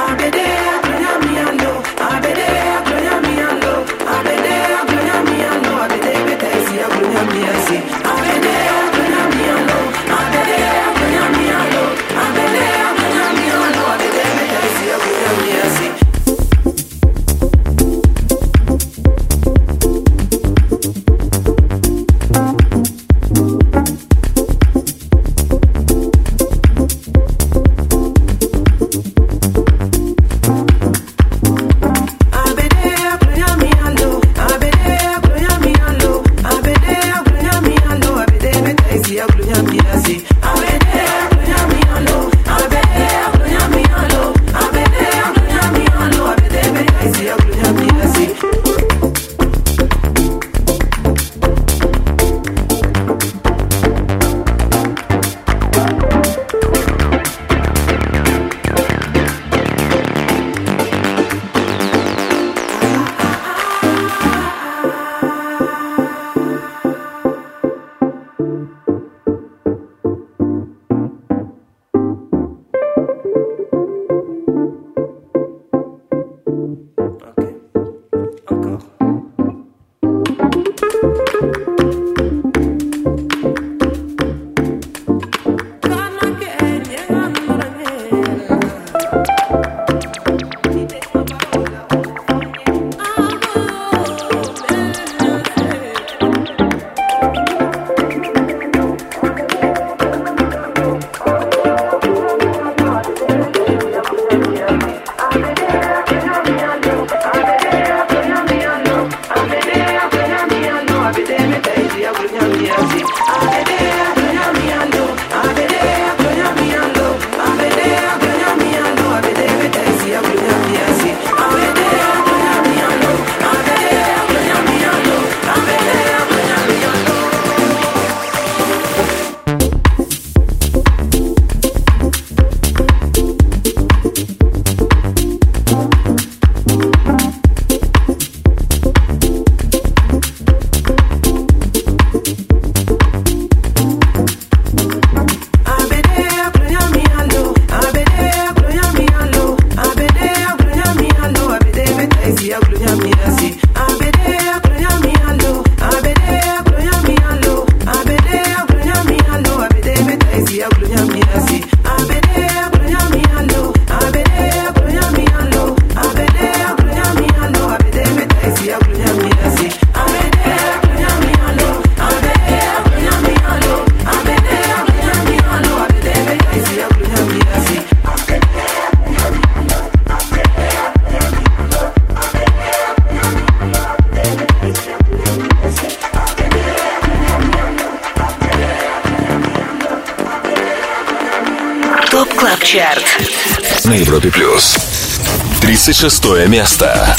36 196.03 196.49
место. 196.49 197.17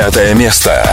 35 0.00 0.34
место. 0.34 0.89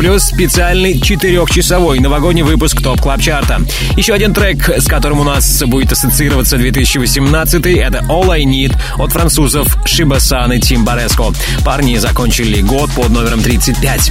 Плюс 0.00 0.22
специальный 0.22 0.98
четырехчасовой 0.98 1.98
новогодний 1.98 2.42
выпуск 2.42 2.80
Top 2.80 3.02
Club 3.02 3.20
Chart 3.20 3.49
а. 3.49 3.60
Еще 3.98 4.14
один 4.14 4.32
трек, 4.32 4.66
с 4.66 4.86
которым 4.86 5.20
у 5.20 5.24
нас 5.24 5.62
будет 5.64 5.92
ассоциироваться 5.92 6.56
2018 6.56 7.66
это 7.66 7.98
All 8.08 8.30
I 8.30 8.44
Need 8.44 8.74
от 8.96 9.12
французов 9.12 9.76
Shiba 9.84 10.28
San 10.28 10.54
и 10.54 10.58
Tim 10.58 10.86
Baresko. 10.86 11.34
Парни 11.66 11.98
закончили 11.98 12.62
год 12.62 12.90
под 12.92 13.10
номером 13.10 13.42
35. 13.42 14.10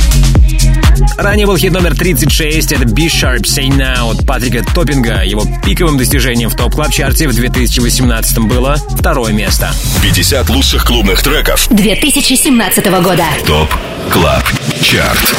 Ранее 1.18 1.46
был 1.46 1.58
хит 1.58 1.72
номер 1.72 1.96
36, 1.96 2.72
это 2.72 2.84
Be 2.84 3.08
Sharp 3.08 3.42
Say 3.42 3.68
Nowt 3.68 4.12
от 4.12 4.26
Патрика 4.26 4.64
Топпинга. 4.74 5.24
Его 5.24 5.44
пиковым 5.66 5.98
достижением 5.98 6.50
в 6.50 6.56
Top 6.56 6.76
Club 6.76 6.91
Chart 6.91 7.22
е 7.22 7.28
в 7.28 7.36
2018 7.36 8.40
было 8.40 8.78
второе 8.98 9.34
место. 9.34 9.74
50 10.02 10.50
лучших 10.50 10.86
клубных 10.86 11.22
треков. 11.22 11.68
2017 11.70 12.86
года. 13.02 13.26
Top 13.45 13.74
Club 14.12 14.43
Chart. 14.82 15.36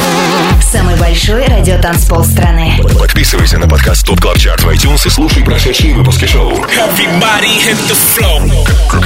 Самый 0.71 0.95
большой 0.97 1.45
радиотанцпол 1.45 2.23
страны. 2.23 2.79
Подписывайся 2.99 3.57
на 3.57 3.67
подкаст 3.67 4.05
Top 4.05 4.21
Club 4.21 4.37
Chart 4.37 4.63
в 4.63 4.69
iTunes 4.69 5.07
и 5.07 5.09
слушай 5.09 5.43
прошедшие 5.43 5.93
выпуски 5.93 6.25
шоу. 6.25 6.65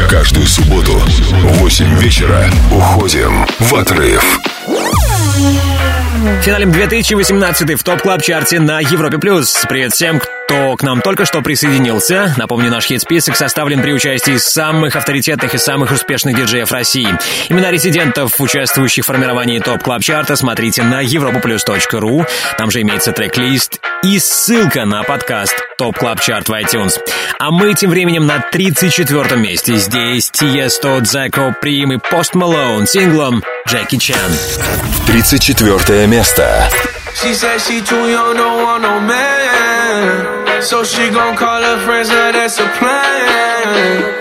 Каждую 0.10 0.46
субботу 0.46 0.92
в 0.92 1.58
8 1.60 2.00
вечера 2.00 2.50
уходим 2.72 3.48
в 3.60 3.76
отрыв. 3.76 4.40
Финалем 6.42 6.72
2018 6.72 7.80
в 7.80 7.84
Top 7.84 8.02
Club 8.02 8.22
Chart 8.24 8.54
е 8.54 8.60
на 8.60 8.80
Европе 8.80 9.20
Плюс. 9.20 9.64
Привет 9.70 9.94
всем, 9.94 10.20
кто 10.20 10.76
к 10.76 10.82
нам 10.82 11.02
только 11.02 11.24
что 11.24 11.44
присоединился. 11.44 12.34
Напомню, 12.38 12.72
наш 12.72 12.86
хит-список 12.86 13.36
составлен 13.36 13.82
при 13.84 13.94
участии 13.94 14.38
самых 14.38 14.96
авторитетных 14.96 15.54
и 15.54 15.60
самых 15.60 15.92
успешных 15.92 16.36
диджеев 16.36 16.72
России. 16.72 17.08
Имена 17.50 17.70
резидентов, 17.70 18.42
участвующих 18.42 19.04
в 19.04 19.08
формировании 19.08 19.60
Top 19.60 19.84
Club 19.84 20.02
Chart 20.02 20.26
а, 20.26 20.36
смотрите 20.36 20.82
на 20.82 21.04
europaplus.ru. 21.04 22.28
Там 22.58 22.72
же 22.72 22.82
имеется 22.82 23.12
трек-лист 23.12 23.80
и 24.04 24.18
ссылка 24.18 24.86
на 24.86 25.04
подкаст 25.04 25.56
Top 25.78 25.98
Club 25.98 26.22
Chart 26.22 26.48
в 26.48 26.54
iTunes. 26.54 26.94
А 27.38 27.52
мы 27.52 27.74
тем 27.74 27.90
временем 27.90 28.26
на 28.26 28.40
34 28.40 29.36
месте. 29.36 29.76
Здесь 29.76 30.30
Tiesto, 30.30 31.02
Dzeko, 31.02 31.56
Preme 31.62 31.94
и 31.94 31.98
Post 31.98 32.34
Malone 32.34 32.88
синглом 32.88 33.44
Jackie 33.68 33.98
Chan. 33.98 34.32
34 35.08 36.08
место. 36.08 36.70
She 37.22 37.34
said 37.34 37.60
she 37.62 37.82
too 37.82 38.10
young, 38.10 38.36
don't 38.36 38.62
want 38.62 38.82
no 38.84 39.00
man. 39.00 40.62
So 40.62 40.84
she 40.84 41.10
gon' 41.10 41.36
call 41.36 41.62
her 41.62 41.78
friends, 41.86 42.10
now 42.10 42.32
that's 42.32 42.60
a 42.60 42.68
plan. 42.78 44.16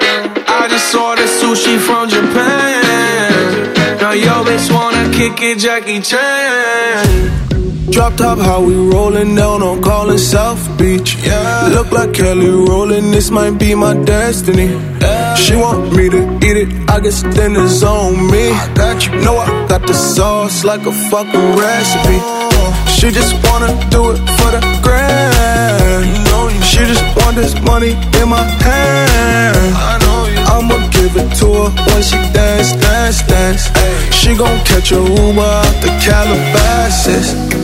I 0.46 0.68
just 0.68 0.90
saw 0.90 1.14
the 1.16 1.22
sushi 1.22 1.76
from 1.78 2.08
Japan. 2.08 3.74
Now 4.00 4.12
yo 4.12 4.44
bitch 4.44 4.70
wanna 4.72 5.10
kick 5.10 5.40
it, 5.42 5.58
Jackie 5.58 6.00
Chan. 6.00 7.53
Drop 7.94 8.16
top, 8.16 8.38
how 8.38 8.60
we 8.60 8.74
rollin' 8.74 9.36
down 9.36 9.62
on 9.62 9.80
callin' 9.80 10.18
South 10.18 10.58
Beach. 10.76 11.14
Yeah. 11.22 11.68
Look 11.72 11.92
like 11.92 12.12
Kelly 12.12 12.50
rollin', 12.50 13.12
this 13.12 13.30
might 13.30 13.56
be 13.56 13.72
my 13.76 13.94
destiny. 13.94 14.66
She 15.36 15.54
want 15.54 15.94
me 15.94 16.08
to 16.10 16.22
eat 16.42 16.56
it, 16.56 16.90
I 16.90 16.98
guess 16.98 17.22
dinner's 17.22 17.84
on 17.84 18.16
me. 18.32 18.50
I 18.50 18.74
got 18.74 19.06
you, 19.06 19.12
know 19.22 19.38
I 19.38 19.46
got 19.68 19.86
the 19.86 19.94
sauce 19.94 20.64
like 20.64 20.84
a 20.86 20.92
fucking 21.08 21.48
recipe. 21.54 22.18
She 22.90 23.12
just 23.12 23.32
wanna 23.46 23.70
do 23.90 24.10
it 24.10 24.18
for 24.38 24.50
the 24.50 24.60
grand. 24.82 26.64
She 26.64 26.80
just 26.90 27.04
want 27.18 27.36
this 27.36 27.54
money 27.62 27.92
in 28.20 28.28
my 28.28 28.42
hand. 28.42 29.56
I 29.76 29.98
know 30.02 30.20
I'ma 30.50 30.90
give 30.90 31.16
it 31.16 31.30
to 31.38 31.46
her 31.46 31.70
when 31.86 32.02
she 32.02 32.18
dance, 32.34 32.72
dance, 32.74 33.22
dance. 33.22 33.70
She 34.12 34.36
gon' 34.36 34.58
catch 34.64 34.90
a 34.90 34.96
Uber 34.96 35.40
out 35.40 35.74
the 35.80 35.90
Calabasas. 36.02 37.63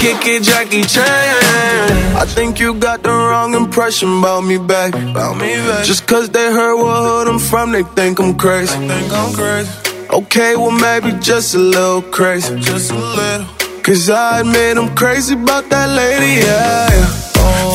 Kick 0.00 0.26
it, 0.26 0.42
Jackie 0.42 0.82
Chan. 0.82 2.16
I 2.16 2.24
think 2.24 2.60
you 2.60 2.74
got 2.74 3.02
the 3.02 3.10
wrong 3.10 3.54
impression 3.54 4.18
about 4.18 4.42
me, 4.42 4.58
back. 4.58 4.94
About 4.94 5.36
me, 5.36 5.54
back. 5.66 5.84
Just 5.84 6.06
cause 6.06 6.30
they 6.30 6.46
heard 6.52 6.76
what 6.76 7.02
hood 7.06 7.28
I'm 7.28 7.38
from, 7.38 7.72
they 7.72 7.82
think 7.82 8.20
I'm 8.20 8.34
crazy. 8.36 8.76
think 8.86 9.12
I'm 9.12 9.34
crazy. 9.34 9.70
Okay, 10.10 10.56
well 10.56 10.70
maybe 10.70 11.12
just 11.20 11.54
a 11.54 11.58
little 11.58 12.02
crazy. 12.02 12.58
Just 12.60 12.92
a 12.92 12.94
little. 12.94 13.46
Cause 13.82 14.10
I 14.10 14.40
admit 14.40 14.76
I'm 14.78 14.94
crazy 14.94 15.34
about 15.34 15.68
that 15.70 15.88
lady, 15.90 16.46
yeah. 16.46 16.88
yeah. 16.90 17.27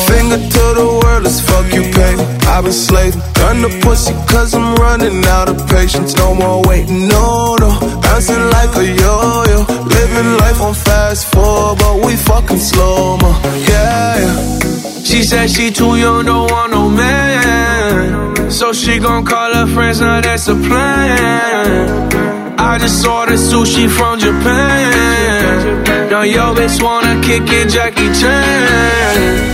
Finger 0.08 0.40
to 0.54 0.64
the 0.80 0.86
world, 1.02 1.22
let's 1.24 1.40
fuck 1.40 1.66
you, 1.72 1.82
baby. 1.92 2.22
I've 2.46 2.64
been 2.64 2.72
slaving. 2.72 3.20
Gun 3.34 3.62
the 3.62 3.70
pussy 3.82 4.14
cause 4.30 4.54
I'm 4.54 4.74
running 4.76 5.24
out 5.26 5.48
of 5.48 5.58
patience. 5.68 6.14
No 6.16 6.34
more 6.34 6.62
waiting, 6.68 7.08
no, 7.08 7.56
no. 7.56 7.70
Bouncing 8.02 8.44
like 8.56 8.74
a 8.76 8.84
yo-yo. 8.84 9.58
Living 9.96 10.30
life 10.38 10.60
on 10.60 10.74
fast 10.74 11.26
forward, 11.32 11.78
but 11.78 12.04
we 12.04 12.16
fucking 12.16 12.58
slow 12.58 13.16
mo. 13.18 13.30
Yeah, 13.68 14.18
yeah. 14.24 14.54
She 15.02 15.22
said 15.22 15.50
she 15.50 15.70
too 15.70 15.96
young, 15.96 16.24
don't 16.24 16.50
want 16.50 16.70
no 16.72 16.88
man. 16.88 18.50
So 18.50 18.72
she 18.72 18.98
gon' 18.98 19.24
call 19.24 19.52
her 19.54 19.66
friends, 19.66 20.00
now 20.00 20.20
that's 20.20 20.48
a 20.48 20.54
plan. 20.54 22.12
I 22.58 22.78
just 22.78 23.06
ordered 23.06 23.38
sushi 23.38 23.88
from 23.88 24.18
Japan. 24.18 25.84
Now 26.10 26.22
yo 26.22 26.54
bitch 26.54 26.82
wanna 26.82 27.20
kick 27.20 27.42
it, 27.46 27.68
Jackie 27.68 28.12
Chan. 28.20 29.53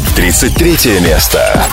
33 0.15 0.99
место. 0.99 1.65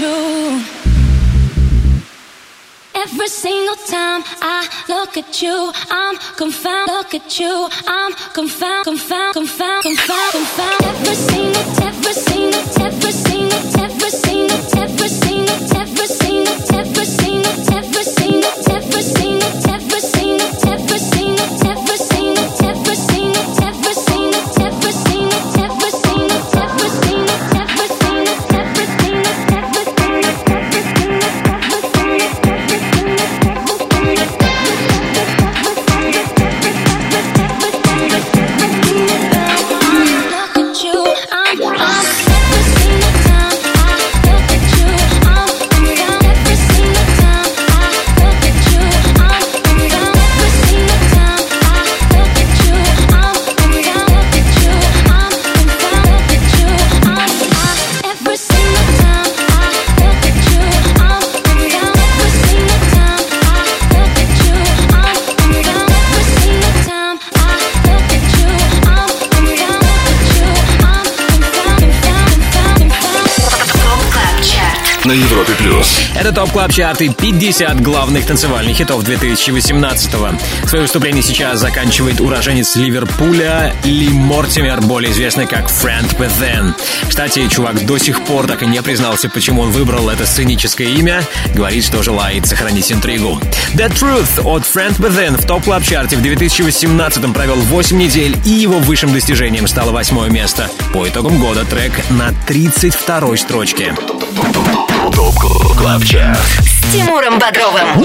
At. 0.00 0.82
Every 2.94 3.28
single 3.28 3.76
time 3.86 4.22
I 4.40 4.68
look 4.88 5.16
at 5.16 5.42
you, 5.42 5.72
I'm 5.90 6.16
confound. 6.36 6.88
Look 6.88 7.14
at 7.14 7.38
you, 7.38 7.68
I'm 7.86 8.12
confound, 8.34 8.84
confound, 8.84 9.34
confound, 9.34 9.82
confound, 9.82 10.32
confound. 10.32 10.84
Every 10.84 11.14
single, 11.14 11.62
every 11.88 12.12
single, 12.14 12.84
every 12.86 13.12
single, 13.12 13.31
плюс. 76.42 76.42
Это 76.42 76.50
Top 76.50 76.50
Club 76.50 76.72
Chart 76.72 77.02
и 77.02 77.08
50 77.08 77.80
главных 77.82 78.26
танцевальных 78.26 78.76
хитов 78.76 79.04
2018-го. 79.04 80.66
Свое 80.66 80.82
выступление 80.82 81.22
сейчас 81.22 81.60
заканчивает 81.60 82.20
уроженец 82.20 82.74
Ливерпуля 82.76 83.74
Ли 83.84 84.08
Мортимер, 84.08 84.80
более 84.80 85.12
известный 85.12 85.46
как 85.46 85.66
Friend 85.66 86.16
Within. 86.18 86.74
Кстати, 87.08 87.46
чувак 87.48 87.84
до 87.86 87.98
сих 87.98 88.24
пор 88.24 88.46
так 88.46 88.62
и 88.62 88.66
не 88.66 88.82
признался, 88.82 89.28
почему 89.28 89.62
он 89.62 89.70
выбрал 89.70 90.08
это 90.08 90.26
сценическое 90.26 90.88
имя. 90.88 91.22
Говорит, 91.54 91.84
что 91.84 92.02
желает 92.02 92.46
сохранить 92.46 92.90
интригу. 92.90 93.40
The 93.74 93.88
Truth 93.88 94.40
от 94.44 94.62
Friend 94.62 94.96
Within 94.98 95.40
в 95.40 95.46
Top 95.46 95.64
Club 95.64 95.84
Chart 95.84 96.11
е 96.11 96.16
в 96.16 96.22
2018-м 96.22 97.34
провел 97.34 97.56
8 97.56 97.96
недель, 97.96 98.36
и 98.44 98.50
его 98.50 98.78
высшим 98.78 99.12
достижением 99.12 99.68
стало 99.68 99.92
восьмое 99.92 100.30
место. 100.30 100.68
По 100.92 101.08
итогам 101.08 101.38
года 101.38 101.64
трек 101.64 101.92
на 102.10 102.30
32-й 102.48 103.38
строчке. 103.38 103.94
Top 105.12 105.34
Club 105.76 106.04
Chart. 106.04 106.38
С 106.38 106.92
Тимуром 106.92 107.38
Бодровым. 107.38 108.04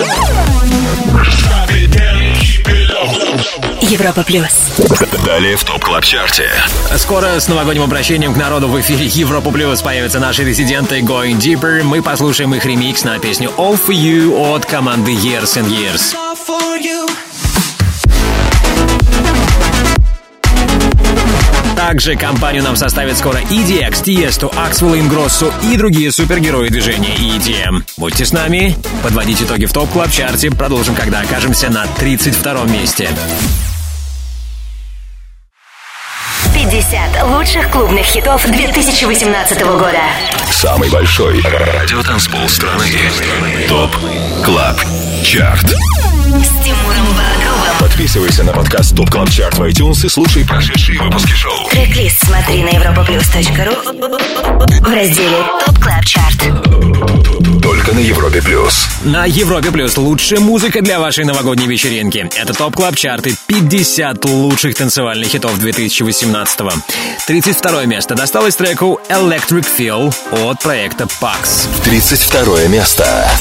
Европа 3.81 4.23
плюс. 4.23 4.71
Далее 5.25 5.55
в 5.55 5.63
Top 5.63 5.83
Club 5.83 6.03
Chart 6.03 6.36
е. 6.36 6.49
Скоро 6.95 7.39
с 7.39 7.47
новогодним 7.47 7.83
обращением 7.83 8.33
к 8.33 8.37
народу 8.37 8.67
в 8.67 8.79
эфире 8.81 9.05
Европа 9.05 9.51
Плюс 9.51 9.81
появятся 9.81 10.19
наши 10.19 10.43
резиденты 10.43 10.99
Going 10.99 11.37
Deeper. 11.37 11.83
Мы 11.83 12.01
послушаем 12.01 12.53
их 12.55 12.65
ремикс 12.65 13.03
на 13.03 13.19
песню 13.19 13.51
All 13.57 13.79
For 13.79 13.93
You 13.93 14.55
от 14.55 14.65
команды 14.65 15.11
Years 15.11 15.57
and 15.57 15.67
Years. 15.67 16.15
Также 21.87 22.17
компанию 22.17 22.63
нам 22.63 22.75
составят 22.75 23.17
скоро 23.17 23.37
EDX, 23.37 24.03
Tiesto, 24.03 24.53
Axwell 24.53 24.99
Ingrosso 24.99 25.53
и 25.63 25.77
другие 25.77 26.11
супергерои 26.11 26.67
движения 26.67 27.15
EDM. 27.15 27.81
Будьте 27.95 28.25
с 28.25 28.33
нами, 28.33 28.75
подводить 29.03 29.41
итоги 29.41 29.67
в 29.67 29.71
Top 29.71 29.89
Club 29.91 30.11
Chart 30.11 30.45
е 30.45 30.51
продолжим, 30.51 30.95
когда 30.95 31.21
окажемся 31.21 31.69
на 31.69 31.87
32 31.87 32.65
месте. 32.65 33.09
50 36.53 37.23
лучших 37.29 37.71
клубных 37.71 38.05
хитов 38.05 38.45
2018 38.45 39.61
года. 39.61 40.01
Самый 40.51 40.89
большой 40.89 41.41
радиотанцпол 41.41 42.49
страны. 42.49 42.83
Top 43.69 43.95
Club 44.43 44.77
Chart. 45.23 45.67
С 45.69 46.65
Тимуром 46.65 47.07
Бодровым. 47.13 47.56
Подписывайся 47.87 48.43
на 48.43 48.51
подкаст 48.51 48.97
Top 48.97 49.09
Club 49.09 49.29
Chart 49.29 49.57
в 49.57 49.63
iTunes 49.63 50.05
и 50.05 50.09
слушай 50.09 50.45
прошедшие 50.45 51.01
выпуски 51.01 51.31
шоу. 51.31 51.69
Трек-лист 51.69 52.19
смотри 52.25 52.61
на 52.61 52.71
europaplus.ru 52.71 54.81
в 54.81 54.93
разделе 54.93 55.37
Top 55.65 55.79
Club 55.79 56.03
Chart. 56.03 56.37
Только 57.63 57.93
на 57.93 57.99
Европе 57.99 58.41
Плюс. 58.41 58.89
На 59.05 59.25
Европе 59.25 59.71
Плюс 59.71 59.95
лучшая 59.95 60.41
музыка 60.41 60.81
для 60.81 60.99
вашей 60.99 61.23
новогодней 61.23 61.67
вечеринки. 61.67 62.29
Это 62.35 62.53
Top 62.53 62.75
Club 62.75 62.97
Chart 62.97 63.27
и 63.27 63.33
50 63.47 64.25
лучших 64.25 64.75
танцевальных 64.75 65.29
хитов 65.29 65.57
2018-го. 65.57 66.73
32 67.25 67.85
место 67.85 68.15
досталось 68.15 68.57
треку 68.57 68.99
Electric 69.09 69.65
Feel 69.79 70.13
от 70.31 70.61
проекта 70.61 71.05
Pax. 71.21 71.69
32 71.85 72.67
место. 72.67 73.31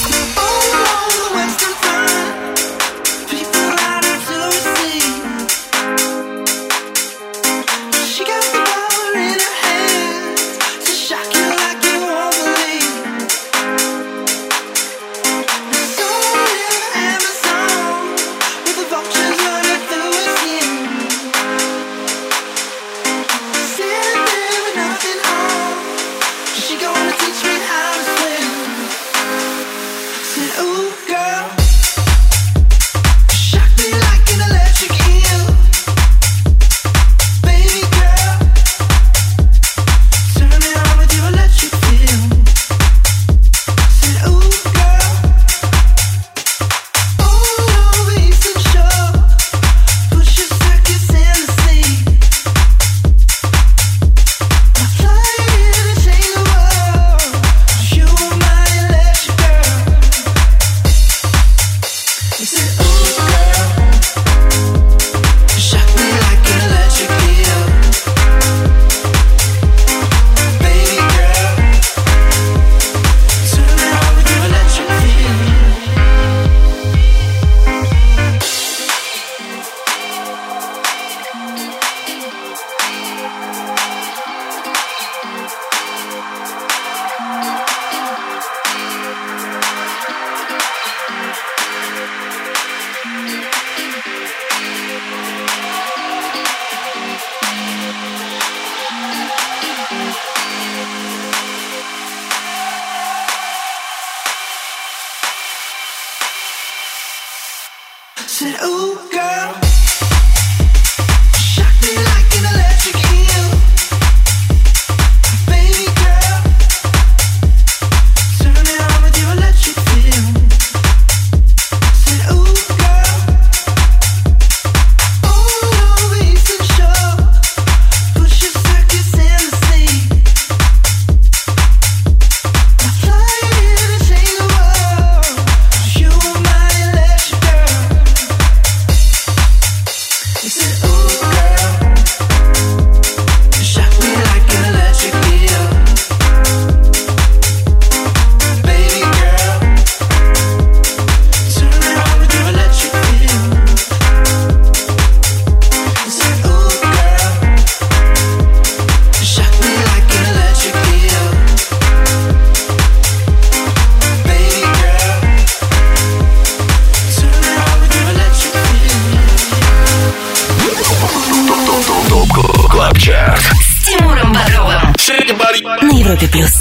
Европе 176.06 176.28
плюс. 176.28 176.52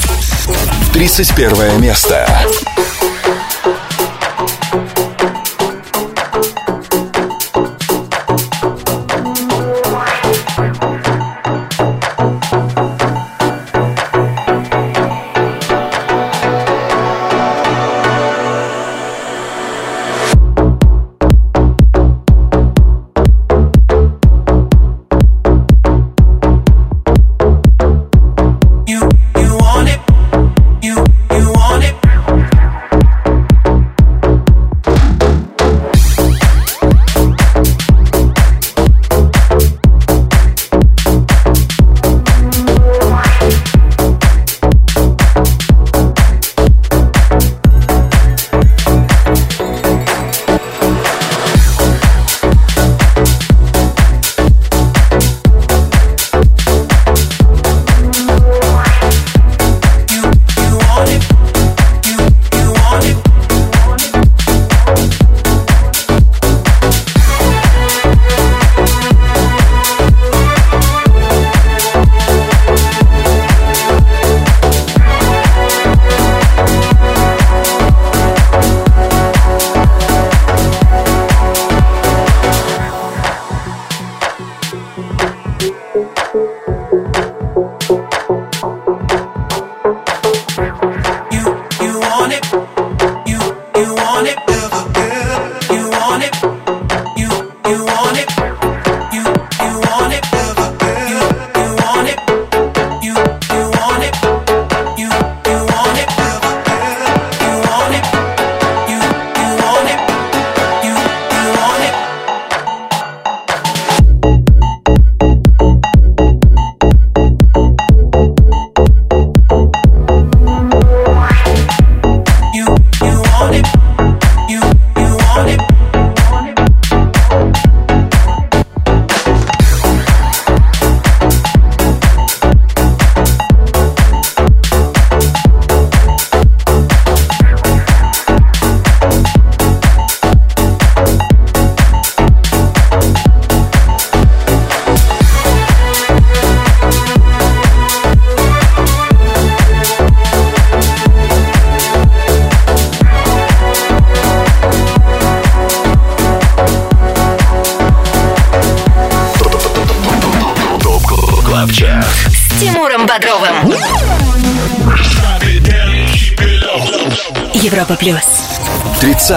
31 0.94 1.80
место. 1.80 2.28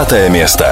30 0.09 0.31
место. 0.31 0.68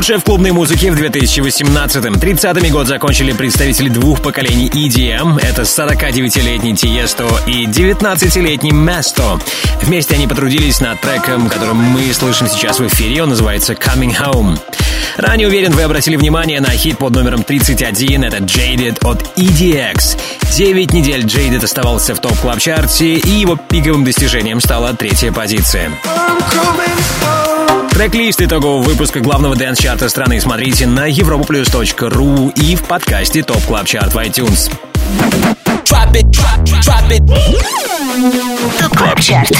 Лучшие 0.00 0.18
в 0.18 0.24
клубной 0.24 0.52
музыке 0.52 0.90
в 0.90 0.94
2018-м. 0.94 2.14
30-ми 2.14 2.70
год 2.70 2.86
закончили 2.86 3.32
представители 3.32 3.90
двух 3.90 4.22
поколений 4.22 4.70
EDM. 4.70 5.38
Это 5.38 5.60
49-летний 5.60 6.74
Тиесто 6.74 7.28
и 7.46 7.66
19-летний 7.66 8.72
Место. 8.72 9.38
Вместе 9.82 10.14
они 10.14 10.26
потрудились 10.26 10.80
над 10.80 11.02
треком, 11.02 11.50
который 11.50 11.74
мы 11.74 12.14
слышим 12.14 12.48
сейчас 12.48 12.80
в 12.80 12.86
эфире. 12.86 13.24
Он 13.24 13.28
называется 13.28 13.74
Coming 13.74 14.16
Home. 14.18 14.58
Ранее 15.18 15.48
уверен, 15.48 15.72
вы 15.72 15.82
обратили 15.82 16.16
внимание 16.16 16.62
на 16.62 16.70
хит 16.70 16.96
под 16.96 17.12
номером 17.12 17.42
31. 17.42 18.24
Это 18.24 18.38
Jaded 18.38 19.06
от 19.06 19.36
EDX. 19.36 20.18
9 20.56 20.94
недель 20.94 21.26
Jaded 21.26 21.62
оставался 21.62 22.14
в 22.14 22.20
топ 22.20 22.38
клаб 22.38 22.58
чарте 22.58 23.16
и 23.16 23.28
его 23.28 23.56
пиковым 23.56 24.04
достижением 24.04 24.62
стала 24.62 24.94
третья 24.94 25.30
позиция. 25.30 25.90
Трек-лист 28.00 28.40
итогового 28.40 28.80
выпуска 28.80 29.20
главного 29.20 29.54
дэнс-чарта 29.56 30.08
страны 30.08 30.40
смотрите 30.40 30.86
на 30.86 31.10
europaplus.ru 31.10 32.50
и 32.54 32.74
в 32.74 32.82
подкасте 32.84 33.42
Top 33.42 33.62
Club 33.64 33.86
Chart 33.86 34.14
в 34.14 34.16
iTunes. 34.16 34.72
Drop 35.84 36.10
it, 36.14 36.24
drop, 36.30 36.64
drop 36.64 37.10
it. 37.10 37.89
Top 38.20 38.98
Club 38.98 39.18
Chart. 39.18 39.50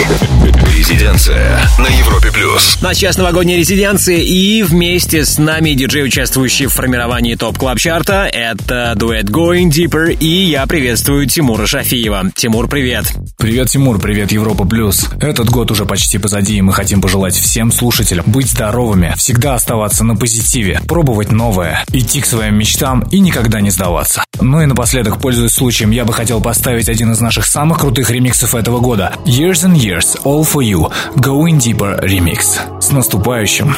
Резиденция 0.77 1.59
на 1.78 1.87
Европе 1.87 2.31
плюс. 2.31 2.77
Ну 2.82 2.89
а 2.89 2.95
сейчас 2.95 3.16
новогодняя 3.16 3.57
резиденция 3.57 4.19
и 4.19 4.62
вместе 4.62 5.24
с 5.24 5.39
нами 5.39 5.70
диджей, 5.70 6.05
участвующий 6.05 6.66
в 6.66 6.73
формировании 6.74 7.37
Top 7.36 7.57
Club 7.57 7.78
Chart 7.78 8.19
а 8.19 8.27
это 8.31 8.93
дуэт 8.97 9.31
Going 9.31 9.70
Deeper 9.70 10.12
и 10.12 10.27
я 10.27 10.66
приветствую 10.66 11.27
Тимура 11.27 11.66
Шафиева. 11.66 12.32
Тимур, 12.35 12.69
привет. 12.69 13.07
Привет, 13.39 13.69
Тимур, 13.69 13.99
привет, 13.99 14.31
Европа 14.31 14.66
Плюс. 14.66 15.09
Этот 15.20 15.49
год 15.49 15.70
уже 15.70 15.87
почти 15.87 16.19
позади, 16.19 16.57
и 16.57 16.61
мы 16.61 16.74
хотим 16.74 17.01
пожелать 17.01 17.35
всем 17.35 17.73
слушателям 17.73 18.27
быть 18.27 18.51
здоровыми, 18.51 19.15
всегда 19.16 19.55
оставаться 19.55 20.05
на 20.05 20.16
позитиве, 20.16 20.82
пробовать 20.87 21.32
новое, 21.32 21.82
идти 21.95 22.20
к 22.20 22.27
своим 22.27 22.57
мечтам 22.57 23.01
и 23.11 23.20
никогда 23.20 23.62
не 23.62 23.70
сдаваться. 23.70 24.23
Ну 24.39 24.61
и 24.61 24.66
напоследок, 24.66 25.19
пользуясь 25.19 25.53
случаем, 25.53 25.91
я 25.91 26.05
бы 26.05 26.12
хотел 26.12 26.43
поставить 26.43 26.91
один 26.91 27.12
из 27.12 27.20
наших 27.20 27.47
самых 27.47 27.81
крутых 27.81 28.11
ремиксов 28.11 28.49
этого 28.56 28.80
года. 28.80 29.14
Years 29.26 29.64
and 29.64 29.77
Years, 29.77 30.15
All 30.23 30.44
For 30.44 30.61
You, 30.61 30.90
Going 31.18 31.60
Deeper 31.60 31.99
Remix. 32.02 32.60
С 32.82 32.91
наступающим. 32.91 33.76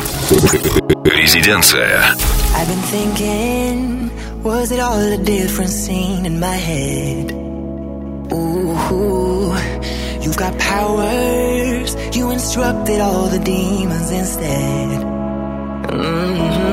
Резиденция. 1.03 2.15
I've 2.55 2.67
been 2.67 2.81
thinking, 2.91 4.09
was 4.43 4.71
it 4.71 4.79
all 4.79 4.97
a 4.99 5.17
different 5.17 5.69
scene 5.69 6.25
in 6.25 6.39
my 6.39 6.55
head? 6.55 7.31
Ooh, 8.31 9.53
you've 10.21 10.37
got 10.37 10.57
powers, 10.57 11.95
you 12.15 12.31
instructed 12.31 12.99
all 13.01 13.27
the 13.27 13.39
demons 13.39 14.11
instead. 14.11 15.03
hmm 15.89 16.67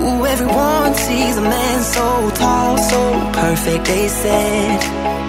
Ooh, 0.00 0.26
everyone 0.26 0.94
sees 0.94 1.36
a 1.36 1.42
man 1.42 1.82
so 1.82 2.30
tall, 2.34 2.78
so 2.78 3.30
perfect, 3.32 3.84
they 3.86 4.08
said. 4.08 5.21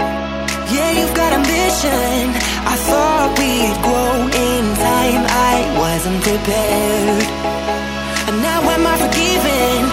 Yeah, 0.74 0.90
you've 0.98 1.14
got 1.14 1.32
ambition. 1.32 2.34
I 2.74 2.76
thought 2.88 3.30
we'd 3.38 3.78
grow 3.86 4.16
in 4.48 4.64
time, 4.74 5.22
I 5.50 5.54
wasn't 5.78 6.20
prepared. 6.22 7.24
And 8.28 8.36
now 8.42 8.60
am 8.74 8.86
I 8.86 8.96
forgiven? 9.04 9.83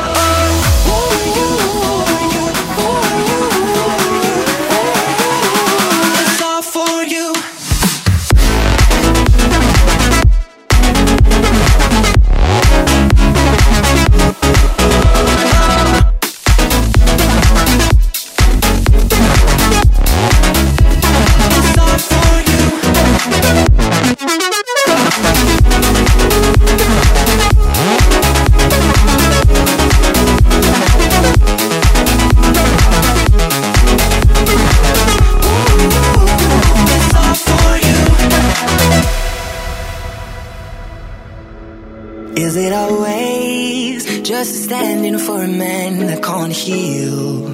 Just 44.43 44.63
standing 44.63 45.19
for 45.19 45.43
a 45.43 45.47
man 45.47 46.07
that 46.07 46.23
can't 46.23 46.51
heal? 46.51 47.45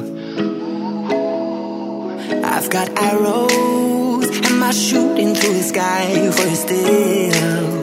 I've 2.45 2.69
got 2.69 2.87
arrows, 2.97 4.29
am 4.49 4.63
I 4.63 4.71
shooting 4.71 5.35
through 5.35 5.55
the 5.55 5.63
sky 5.63 6.31
for 6.31 6.47
you 6.47 6.55
still? 6.55 7.76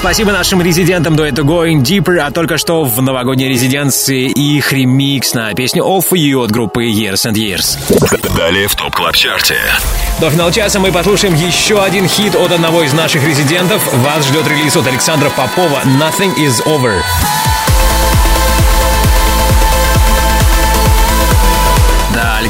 Спасибо 0.00 0.32
нашим 0.32 0.62
резидентам 0.62 1.14
дуэту 1.14 1.44
Going 1.44 1.82
Deeper, 1.82 2.16
а 2.20 2.30
только 2.30 2.56
что 2.56 2.84
в 2.84 3.02
новогодней 3.02 3.50
резиденции 3.50 4.30
их 4.30 4.72
ремикс 4.72 5.34
на 5.34 5.52
песню 5.52 5.82
All 5.82 5.98
For 5.98 6.16
You 6.16 6.42
от 6.42 6.50
группы 6.50 6.86
Years 6.86 7.30
and 7.30 7.34
Years. 7.34 7.78
Далее 8.34 8.66
в 8.66 8.74
Top 8.76 8.94
Club 8.94 9.14
Chart 9.14 9.45
е. 9.45 9.58
До 10.18 10.30
финала 10.30 10.50
часа 10.50 10.80
мы 10.80 10.90
послушаем 10.90 11.34
еще 11.34 11.82
один 11.82 12.08
хит 12.08 12.34
от 12.34 12.50
одного 12.50 12.82
из 12.82 12.94
наших 12.94 13.22
резидентов. 13.28 13.86
Вас 13.92 14.26
ждет 14.26 14.48
релиз 14.48 14.74
от 14.74 14.86
Александра 14.86 15.28
Попова 15.28 15.82
«Nothing 15.84 16.34
is 16.36 16.64
Over». 16.64 16.94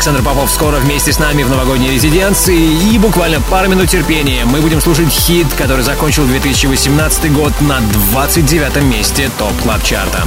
Александр 0.01 0.23
Попов 0.23 0.51
скоро 0.51 0.77
вместе 0.77 1.13
с 1.13 1.19
нами 1.19 1.43
в 1.43 1.51
новогодней 1.51 1.91
резиденции. 1.91 2.57
И 2.57 2.97
буквально 2.97 3.39
пару 3.39 3.69
минут 3.69 3.91
терпения 3.91 4.47
мы 4.47 4.63
будем 4.63 4.81
слушать 4.81 5.11
хит, 5.11 5.47
который 5.59 5.83
закончил 5.83 6.25
2018 6.25 7.31
год 7.35 7.53
на 7.61 7.81
29 7.81 8.83
месте 8.83 9.31
Top 9.37 9.53
Club 9.63 9.83
Chart 9.83 10.14
а. 10.14 10.27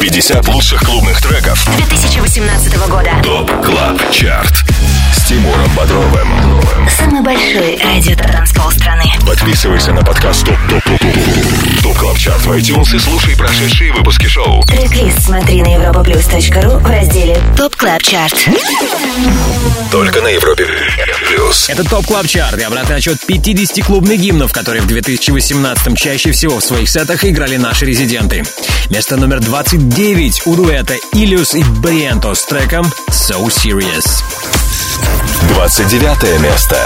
50 0.00 0.48
лучших 0.48 0.82
клубных 0.82 1.20
треков. 1.20 1.66
2018 1.76 2.76
года. 2.88 3.10
TOP 3.22 3.50
Club 3.64 4.10
Chart. 4.10 4.64
С 5.12 5.28
Тимуром 5.28 5.70
Бодровым. 5.76 6.28
Самый 6.96 7.22
большой 7.22 7.78
радиотанцпол 7.82 8.70
страны. 8.70 9.04
Подписывайся 9.26 9.92
на 9.92 10.02
подкаст 10.02 10.44
TOP 10.44 10.56
TOP 10.68 10.84
TOP 10.84 11.00
TOP 11.00 11.82
TOP 11.82 11.98
CLUB 11.98 12.18
CHART 12.18 12.46
в 12.46 12.52
iTunes 12.52 12.94
и 12.94 12.98
слушай 12.98 13.36
прошедшие 13.36 13.92
выпуски 13.92 14.26
шоу. 14.26 14.62
Трек-лист 14.64 15.22
смотри 15.24 15.62
на 15.62 15.74
europaplus.ru 15.74 16.78
в 16.78 16.86
разделе 16.86 17.40
TOP 17.56 17.74
Club 17.76 18.02
Chart. 18.02 18.48
Только 19.90 20.20
на 20.20 20.28
Европе 20.28 20.66
Плюс. 21.28 21.68
Это 21.68 21.84
TOP 21.84 22.06
Club 22.06 22.26
Chart 22.26 22.58
и 22.58 22.62
обратный 22.62 22.96
отсчет 22.96 23.18
50 23.26 23.84
клубных 23.84 24.20
гимнов, 24.20 24.52
которые 24.52 24.82
в 24.82 24.86
2018 24.86 25.98
чаще 25.98 26.32
всего 26.32 26.60
в 26.60 26.64
своих 26.64 26.88
сетах 26.88 27.24
играли 27.24 27.56
наши 27.56 27.86
резиденты. 27.86 28.44
Место 28.90 29.15
номер 29.16 29.40
29 29.40 30.46
у 30.46 30.54
дуэта 30.56 30.94
Ilius 31.12 31.58
и 31.58 31.64
Бриенто 31.80 32.34
с 32.34 32.44
треком 32.44 32.86
So 33.10 33.46
Serious. 33.46 34.22
29 35.48 36.40
место. 36.40 36.76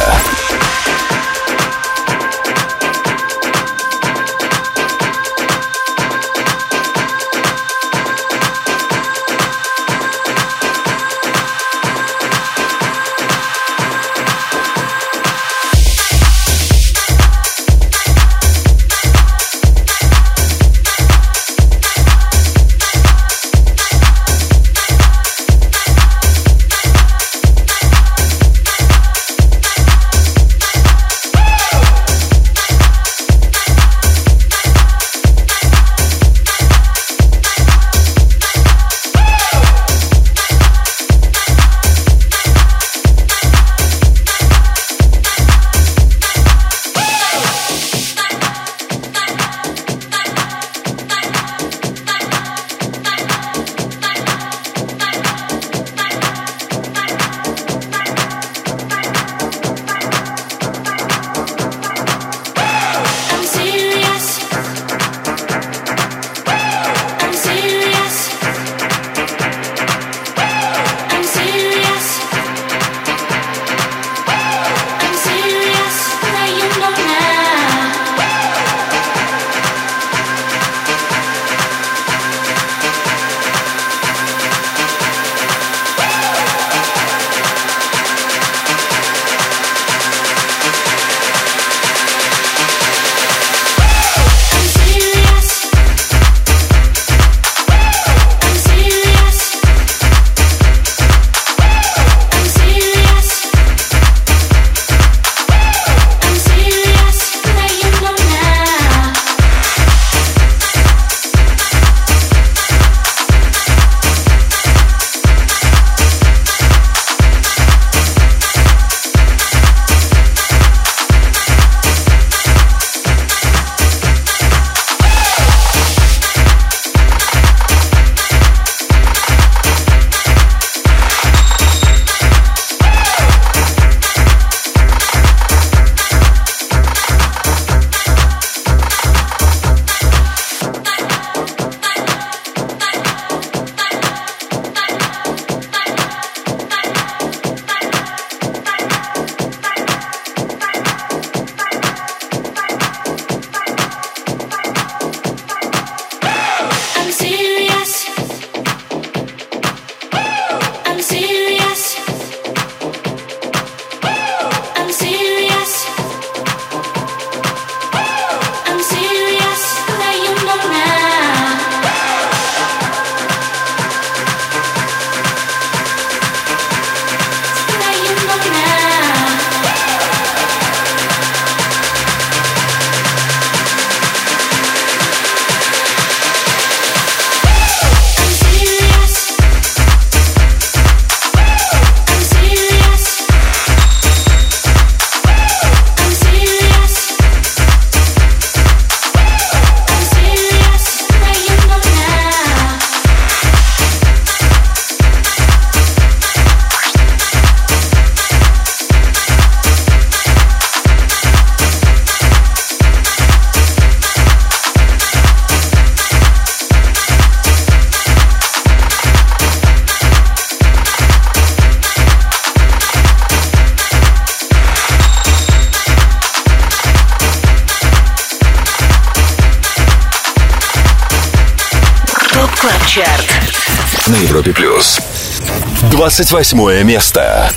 28 236.10 236.84
место. 236.84 237.50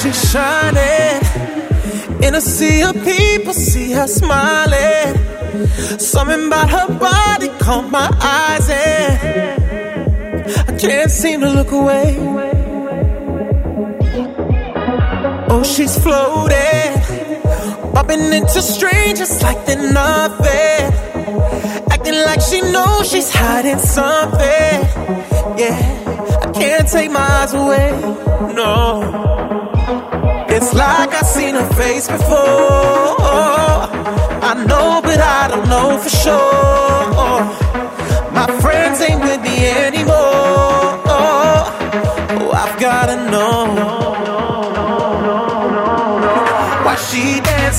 She's 0.00 0.30
shining 0.30 1.20
in 2.22 2.34
a 2.34 2.40
sea 2.40 2.82
of 2.82 2.94
people. 3.04 3.52
See 3.54 3.92
her 3.92 4.06
smiling. 4.06 5.16
Something 5.98 6.46
about 6.46 6.70
her 6.70 6.88
body 6.98 7.48
caught 7.58 7.90
my 7.90 8.08
eyes, 8.20 8.68
and 8.68 10.44
I 10.68 10.72
can't 10.78 11.10
seem 11.10 11.40
to 11.40 11.48
look 11.50 11.72
away. 11.72 12.16
Oh, 15.50 15.62
she's 15.64 15.98
floating, 15.98 16.92
bumping 17.92 18.32
into 18.32 18.60
strangers 18.62 19.42
like 19.42 19.64
they're 19.66 19.92
nothing. 19.92 20.92
Acting 21.90 22.20
like 22.26 22.40
she 22.40 22.60
knows 22.60 23.10
she's 23.10 23.30
hiding 23.34 23.78
something. 23.78 24.71
can't 26.83 26.91
take 26.91 27.11
my 27.11 27.19
eyes 27.19 27.53
away. 27.53 27.91
No, 28.53 29.01
it's 30.49 30.73
like 30.73 31.13
I've 31.13 31.25
seen 31.25 31.55
her 31.55 31.73
face 31.73 32.07
before. 32.07 32.35
I 34.45 34.65
know, 34.67 35.01
but 35.01 35.19
I 35.19 35.47
don't 35.47 35.67
know 35.69 35.97
for 35.97 36.09
sure. 36.09 36.72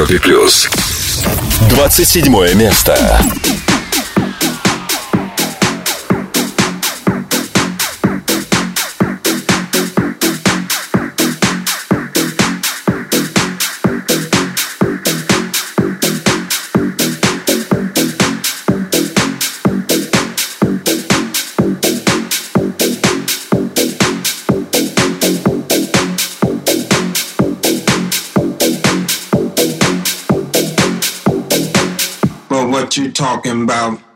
Европе 0.00 0.18
плюс. 0.18 0.70
27 1.68 2.54
место. 2.54 3.22
What 32.68 32.96
you're 32.96 33.10
talking 33.10 33.62
about? 33.62 34.09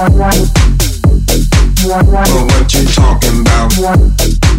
But 0.00 0.14
what 1.82 2.72
you 2.72 2.86
talking 2.86 3.40
about? 3.42 4.49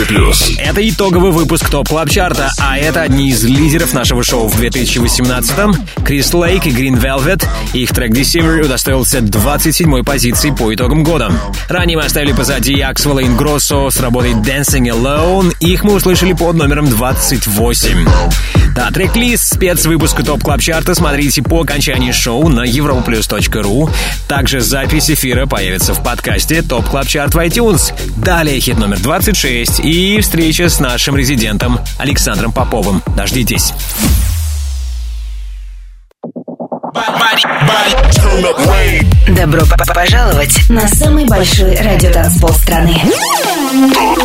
12+. 0.00 0.58
Это 0.58 0.88
итоговый 0.88 1.30
выпуск 1.30 1.68
TOP 1.68 1.88
Club 1.88 2.08
Chart 2.08 2.38
а, 2.38 2.50
а 2.58 2.78
это 2.78 3.02
одни 3.02 3.28
из 3.28 3.44
лидеров 3.44 3.92
нашего 3.92 4.22
шоу 4.22 4.48
в 4.48 4.60
2018-м. 4.60 5.74
Крис 6.04 6.32
Лейк 6.32 6.66
и 6.66 6.70
Green 6.70 7.00
Velvet. 7.00 7.46
Их 7.74 7.90
трек 7.90 8.12
Deceiver 8.12 8.64
удостоился 8.64 9.18
27-й 9.18 10.02
позиции 10.02 10.50
по 10.50 10.74
итогам 10.74 11.04
года. 11.04 11.30
Ранее 11.68 11.98
мы 11.98 12.04
оставили 12.04 12.32
позади 12.32 12.80
Аксвелла 12.80 13.22
Ингроссо 13.22 13.90
с 13.90 14.00
работой 14.00 14.32
Dancing 14.32 14.88
Alone. 14.88 15.54
Их 15.60 15.84
мы 15.84 15.94
услышали 15.94 16.32
под 16.32 16.56
номером 16.56 16.88
28. 16.88 18.06
На 18.76 18.90
трек-лист 18.90 19.54
спецвыпуска 19.54 20.24
TOP 20.24 20.42
Club 20.42 20.60
Chart 20.60 20.88
а 20.88 20.94
смотрите 20.94 21.42
по 21.42 21.60
окончании 21.60 22.12
шоу 22.12 22.48
на 22.48 22.64
europaplus.ru. 22.64 23.90
Также 24.28 24.60
запись 24.60 25.10
эфира 25.10 25.46
появится 25.46 25.92
в 25.92 26.02
подкасте 26.02 26.62
TOP 26.62 26.86
Club 26.88 27.06
Chart 27.06 27.34
в 27.34 27.38
iTunes. 27.38 27.92
Далее 28.16 28.60
хит 28.60 28.78
номер 28.78 29.00
26 29.00 29.80
встреча 30.20 30.68
с 30.68 30.78
нашим 30.78 31.16
резидентом 31.16 31.80
Александром 31.98 32.52
Поповым. 32.52 33.02
Дождитесь. 33.16 33.72
Добро 39.28 39.60
п- 39.62 39.76
п- 39.76 39.94
пожаловать 39.94 40.68
на 40.68 40.86
самый 40.86 41.26
большой 41.26 41.74
радиотанцпол 41.76 42.50
страны. 42.50 42.96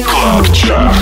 Club 0.05 0.53
Chart. 0.53 0.95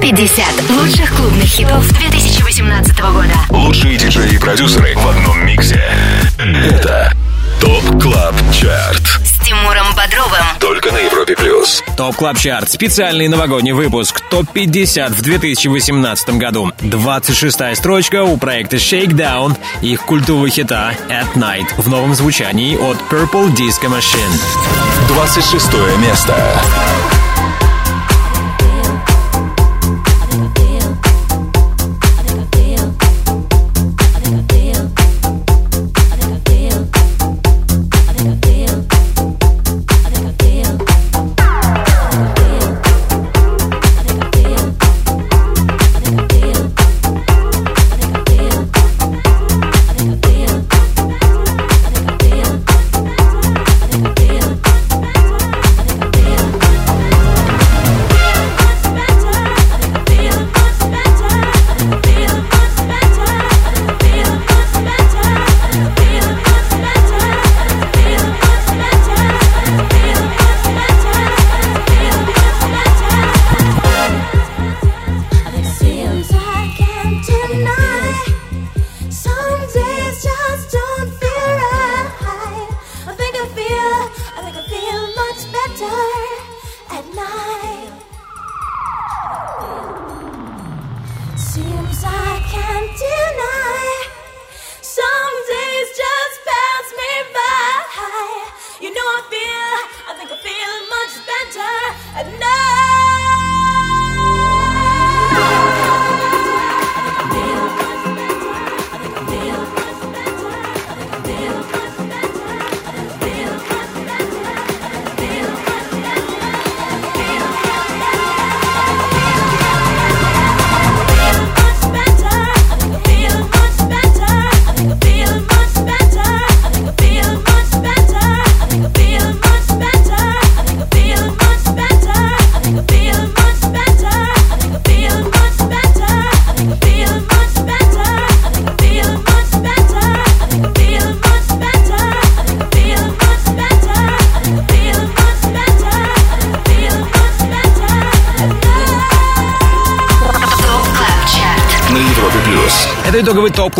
50 0.00 0.44
лучших 0.70 1.12
клубных 1.16 1.44
хитов 1.46 1.88
2018 1.98 3.00
года. 3.00 3.34
Лучшие 3.50 3.96
диджеи 3.96 4.34
и 4.34 4.38
продюсеры 4.38 4.94
в 4.96 5.08
одном 5.08 5.44
миксе. 5.46 5.82
Это 6.38 7.12
TOP 7.60 8.02
Club 8.02 8.34
Chart. 8.52 9.20
Тимуром 9.54 9.94
Бодровым. 9.94 10.44
Только 10.58 10.90
на 10.90 10.98
Европе 10.98 11.36
плюс. 11.36 11.82
TOP 11.96 12.16
Club 12.16 12.36
Chart. 12.36 12.72
Специальный 12.72 13.28
новогодний 13.28 13.70
выпуск. 13.70 14.20
ТОП-50 14.28 15.12
в 15.12 15.22
2018 15.22 16.30
году. 16.30 16.72
26-я 16.80 17.76
строчка 17.76 18.24
у 18.24 18.36
проекта 18.36 18.76
Shakedown. 18.76 19.56
Их 19.80 20.02
культового 20.02 20.48
хита 20.48 20.94
At 21.08 21.34
Night 21.34 21.72
в 21.76 21.88
новом 21.88 22.14
звучании 22.14 22.76
от 22.76 22.96
Purple 23.12 23.54
Disco 23.54 23.88
Machine. 23.88 24.40
26 25.08 25.72
место. 25.98 26.34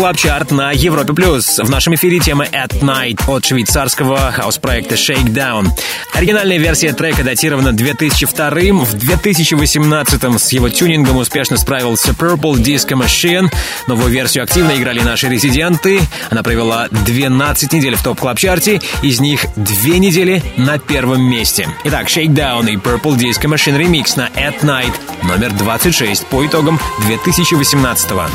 Club 0.05 0.17
Chart 0.17 0.51
на 0.51 0.71
Европе 0.71 1.13
плюс. 1.13 1.57
В 1.57 1.67
нашем 1.67 1.95
эфире 1.95 2.19
тема 2.19 2.45
At 2.45 2.79
Night 2.81 3.23
от 3.27 3.43
швейцарского 3.43 4.31
хаус-проекта 4.31 4.93
Shakedown. 4.93 5.69
Оригинальная 6.13 6.59
версия 6.59 6.93
трека 6.93 7.23
датирована 7.23 7.73
2002 7.73 8.49
В 8.85 8.93
2018 8.93 10.39
с 10.39 10.51
его 10.51 10.69
тюнингом 10.69 11.17
успешно 11.17 11.57
справился 11.57 12.11
Purple 12.11 12.53
Disco 12.53 12.91
Machine. 12.91 13.51
Новую 13.87 14.11
версию 14.11 14.43
активно 14.43 14.73
играли 14.77 14.99
наши 14.99 15.27
резиденты. 15.27 15.99
Она 16.29 16.43
провела 16.43 16.87
12 16.91 17.73
недель 17.73 17.95
в 17.95 18.03
TOP 18.03 18.19
Club 18.19 18.37
Chart 18.37 18.74
е 18.74 18.81
из 19.01 19.19
них 19.19 19.43
две 19.55 19.97
недели 19.97 20.43
на 20.55 20.77
первом 20.77 21.23
месте. 21.23 21.67
Итак, 21.83 22.09
Shakedown 22.09 22.69
и 22.69 22.75
Purple 22.75 23.17
Disco 23.17 23.51
Machine 23.51 23.79
ремикс 23.79 24.15
на 24.17 24.27
At 24.35 24.61
Night 24.61 24.93
номер 25.25 25.51
26 25.53 26.25
по 26.27 26.45
итогам 26.45 26.79
2018 27.05 28.11
-го. 28.11 28.29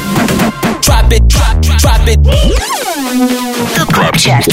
Drop 0.82 1.08
it, 1.10 1.22
drop, 1.26 1.60
drop 1.60 2.06
it. 2.06 2.20
TOP 3.76 3.92
Club 3.92 4.16
Chart. 4.16 4.48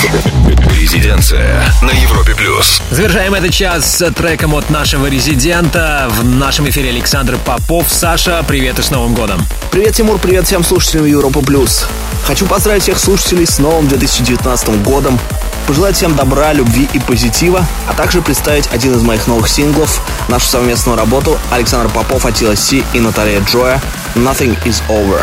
Резиденция 0.80 1.64
на 1.82 1.92
Европе 1.92 2.36
плюс. 2.36 2.82
Завершаем 2.92 3.34
этот 3.34 3.52
час 3.52 3.98
с 3.98 4.12
треком 4.12 4.54
от 4.54 4.70
нашего 4.70 5.08
резидента. 5.08 6.08
В 6.12 6.24
нашем 6.26 6.70
эфире 6.70 6.90
Александр 6.90 7.38
Попов. 7.38 7.88
Саша, 7.90 8.44
привет 8.48 8.80
и 8.80 8.84
с 8.84 8.92
Новым 8.92 9.16
годом. 9.16 9.46
Привет, 9.72 9.96
Тимур, 9.96 10.18
привет 10.18 10.46
всем 10.46 10.64
слушателям 10.64 11.06
Европа 11.06 11.42
Плюс. 11.42 11.88
Хочу 12.26 12.46
поздравить 12.46 12.84
всех 12.84 13.00
слушателей 13.00 13.46
с 13.46 13.58
новым 13.60 13.88
2019 13.88 14.84
годом, 14.84 15.20
пожелать 15.68 15.96
всем 15.96 16.16
добра, 16.16 16.54
любви 16.54 16.88
и 16.94 17.00
позитива, 17.00 17.66
а 17.88 17.94
также 17.94 18.22
представить 18.22 18.68
один 18.72 18.96
из 18.96 19.04
моих 19.04 19.28
новых 19.28 19.50
синглов, 19.50 20.02
нашу 20.30 20.48
совместную 20.48 20.98
работу 20.98 21.38
Александр 21.52 21.94
Попов, 21.94 22.26
Атила 22.26 22.56
Си 22.56 22.84
и 22.94 23.00
Наталья 23.00 23.42
Джоя 23.42 23.82
«Nothing 24.16 24.58
is 24.64 24.82
over». 24.88 25.22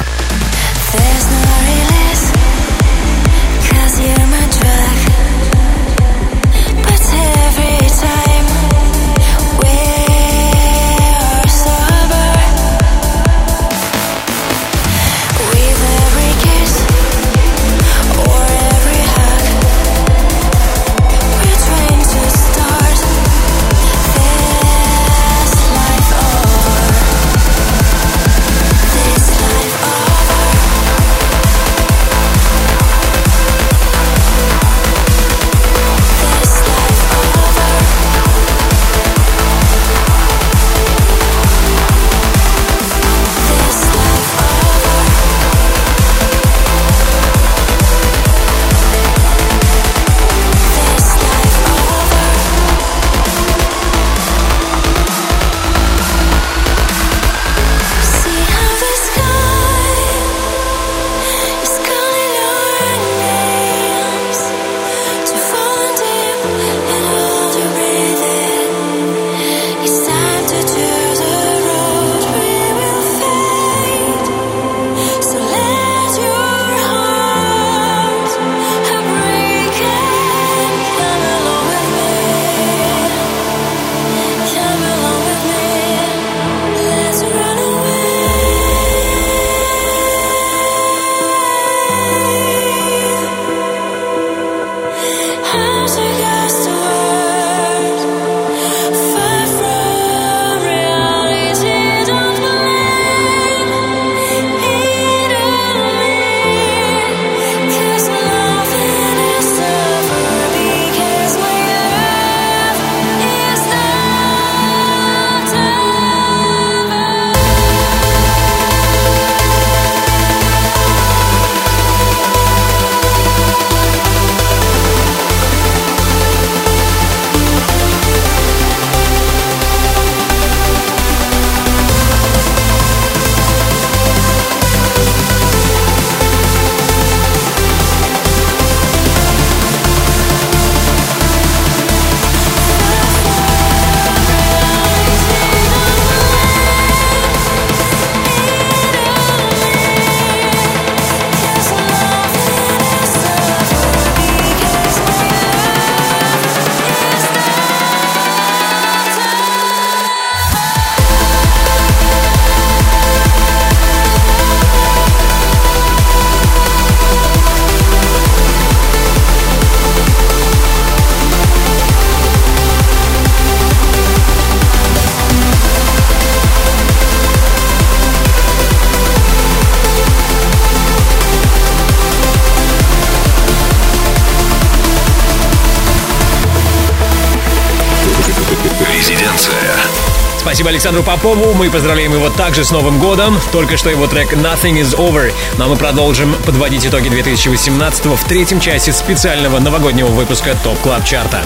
Спасибо 190.64 190.76
Александру 190.76 191.02
Попову. 191.02 191.52
Мы 191.52 191.68
поздравляем 191.68 192.14
его 192.14 192.30
также 192.30 192.64
с 192.64 192.70
Новым 192.70 192.98
годом. 192.98 193.38
Только 193.52 193.76
что 193.76 193.90
его 193.90 194.06
трек 194.06 194.32
Nothing 194.32 194.80
is 194.80 194.96
Over. 194.96 195.30
Ну 195.58 195.64
а 195.66 195.68
мы 195.68 195.76
продолжим 195.76 196.34
подводить 196.46 196.86
итоги 196.86 197.10
2018 197.10 198.06
в 198.06 198.24
третьем 198.24 198.60
части 198.60 198.90
специального 198.90 199.58
новогоднего 199.58 200.08
выпуска 200.08 200.56
TOP 200.64 200.78
Club 200.80 201.04
Chart 201.04 201.31
а. 201.31 201.42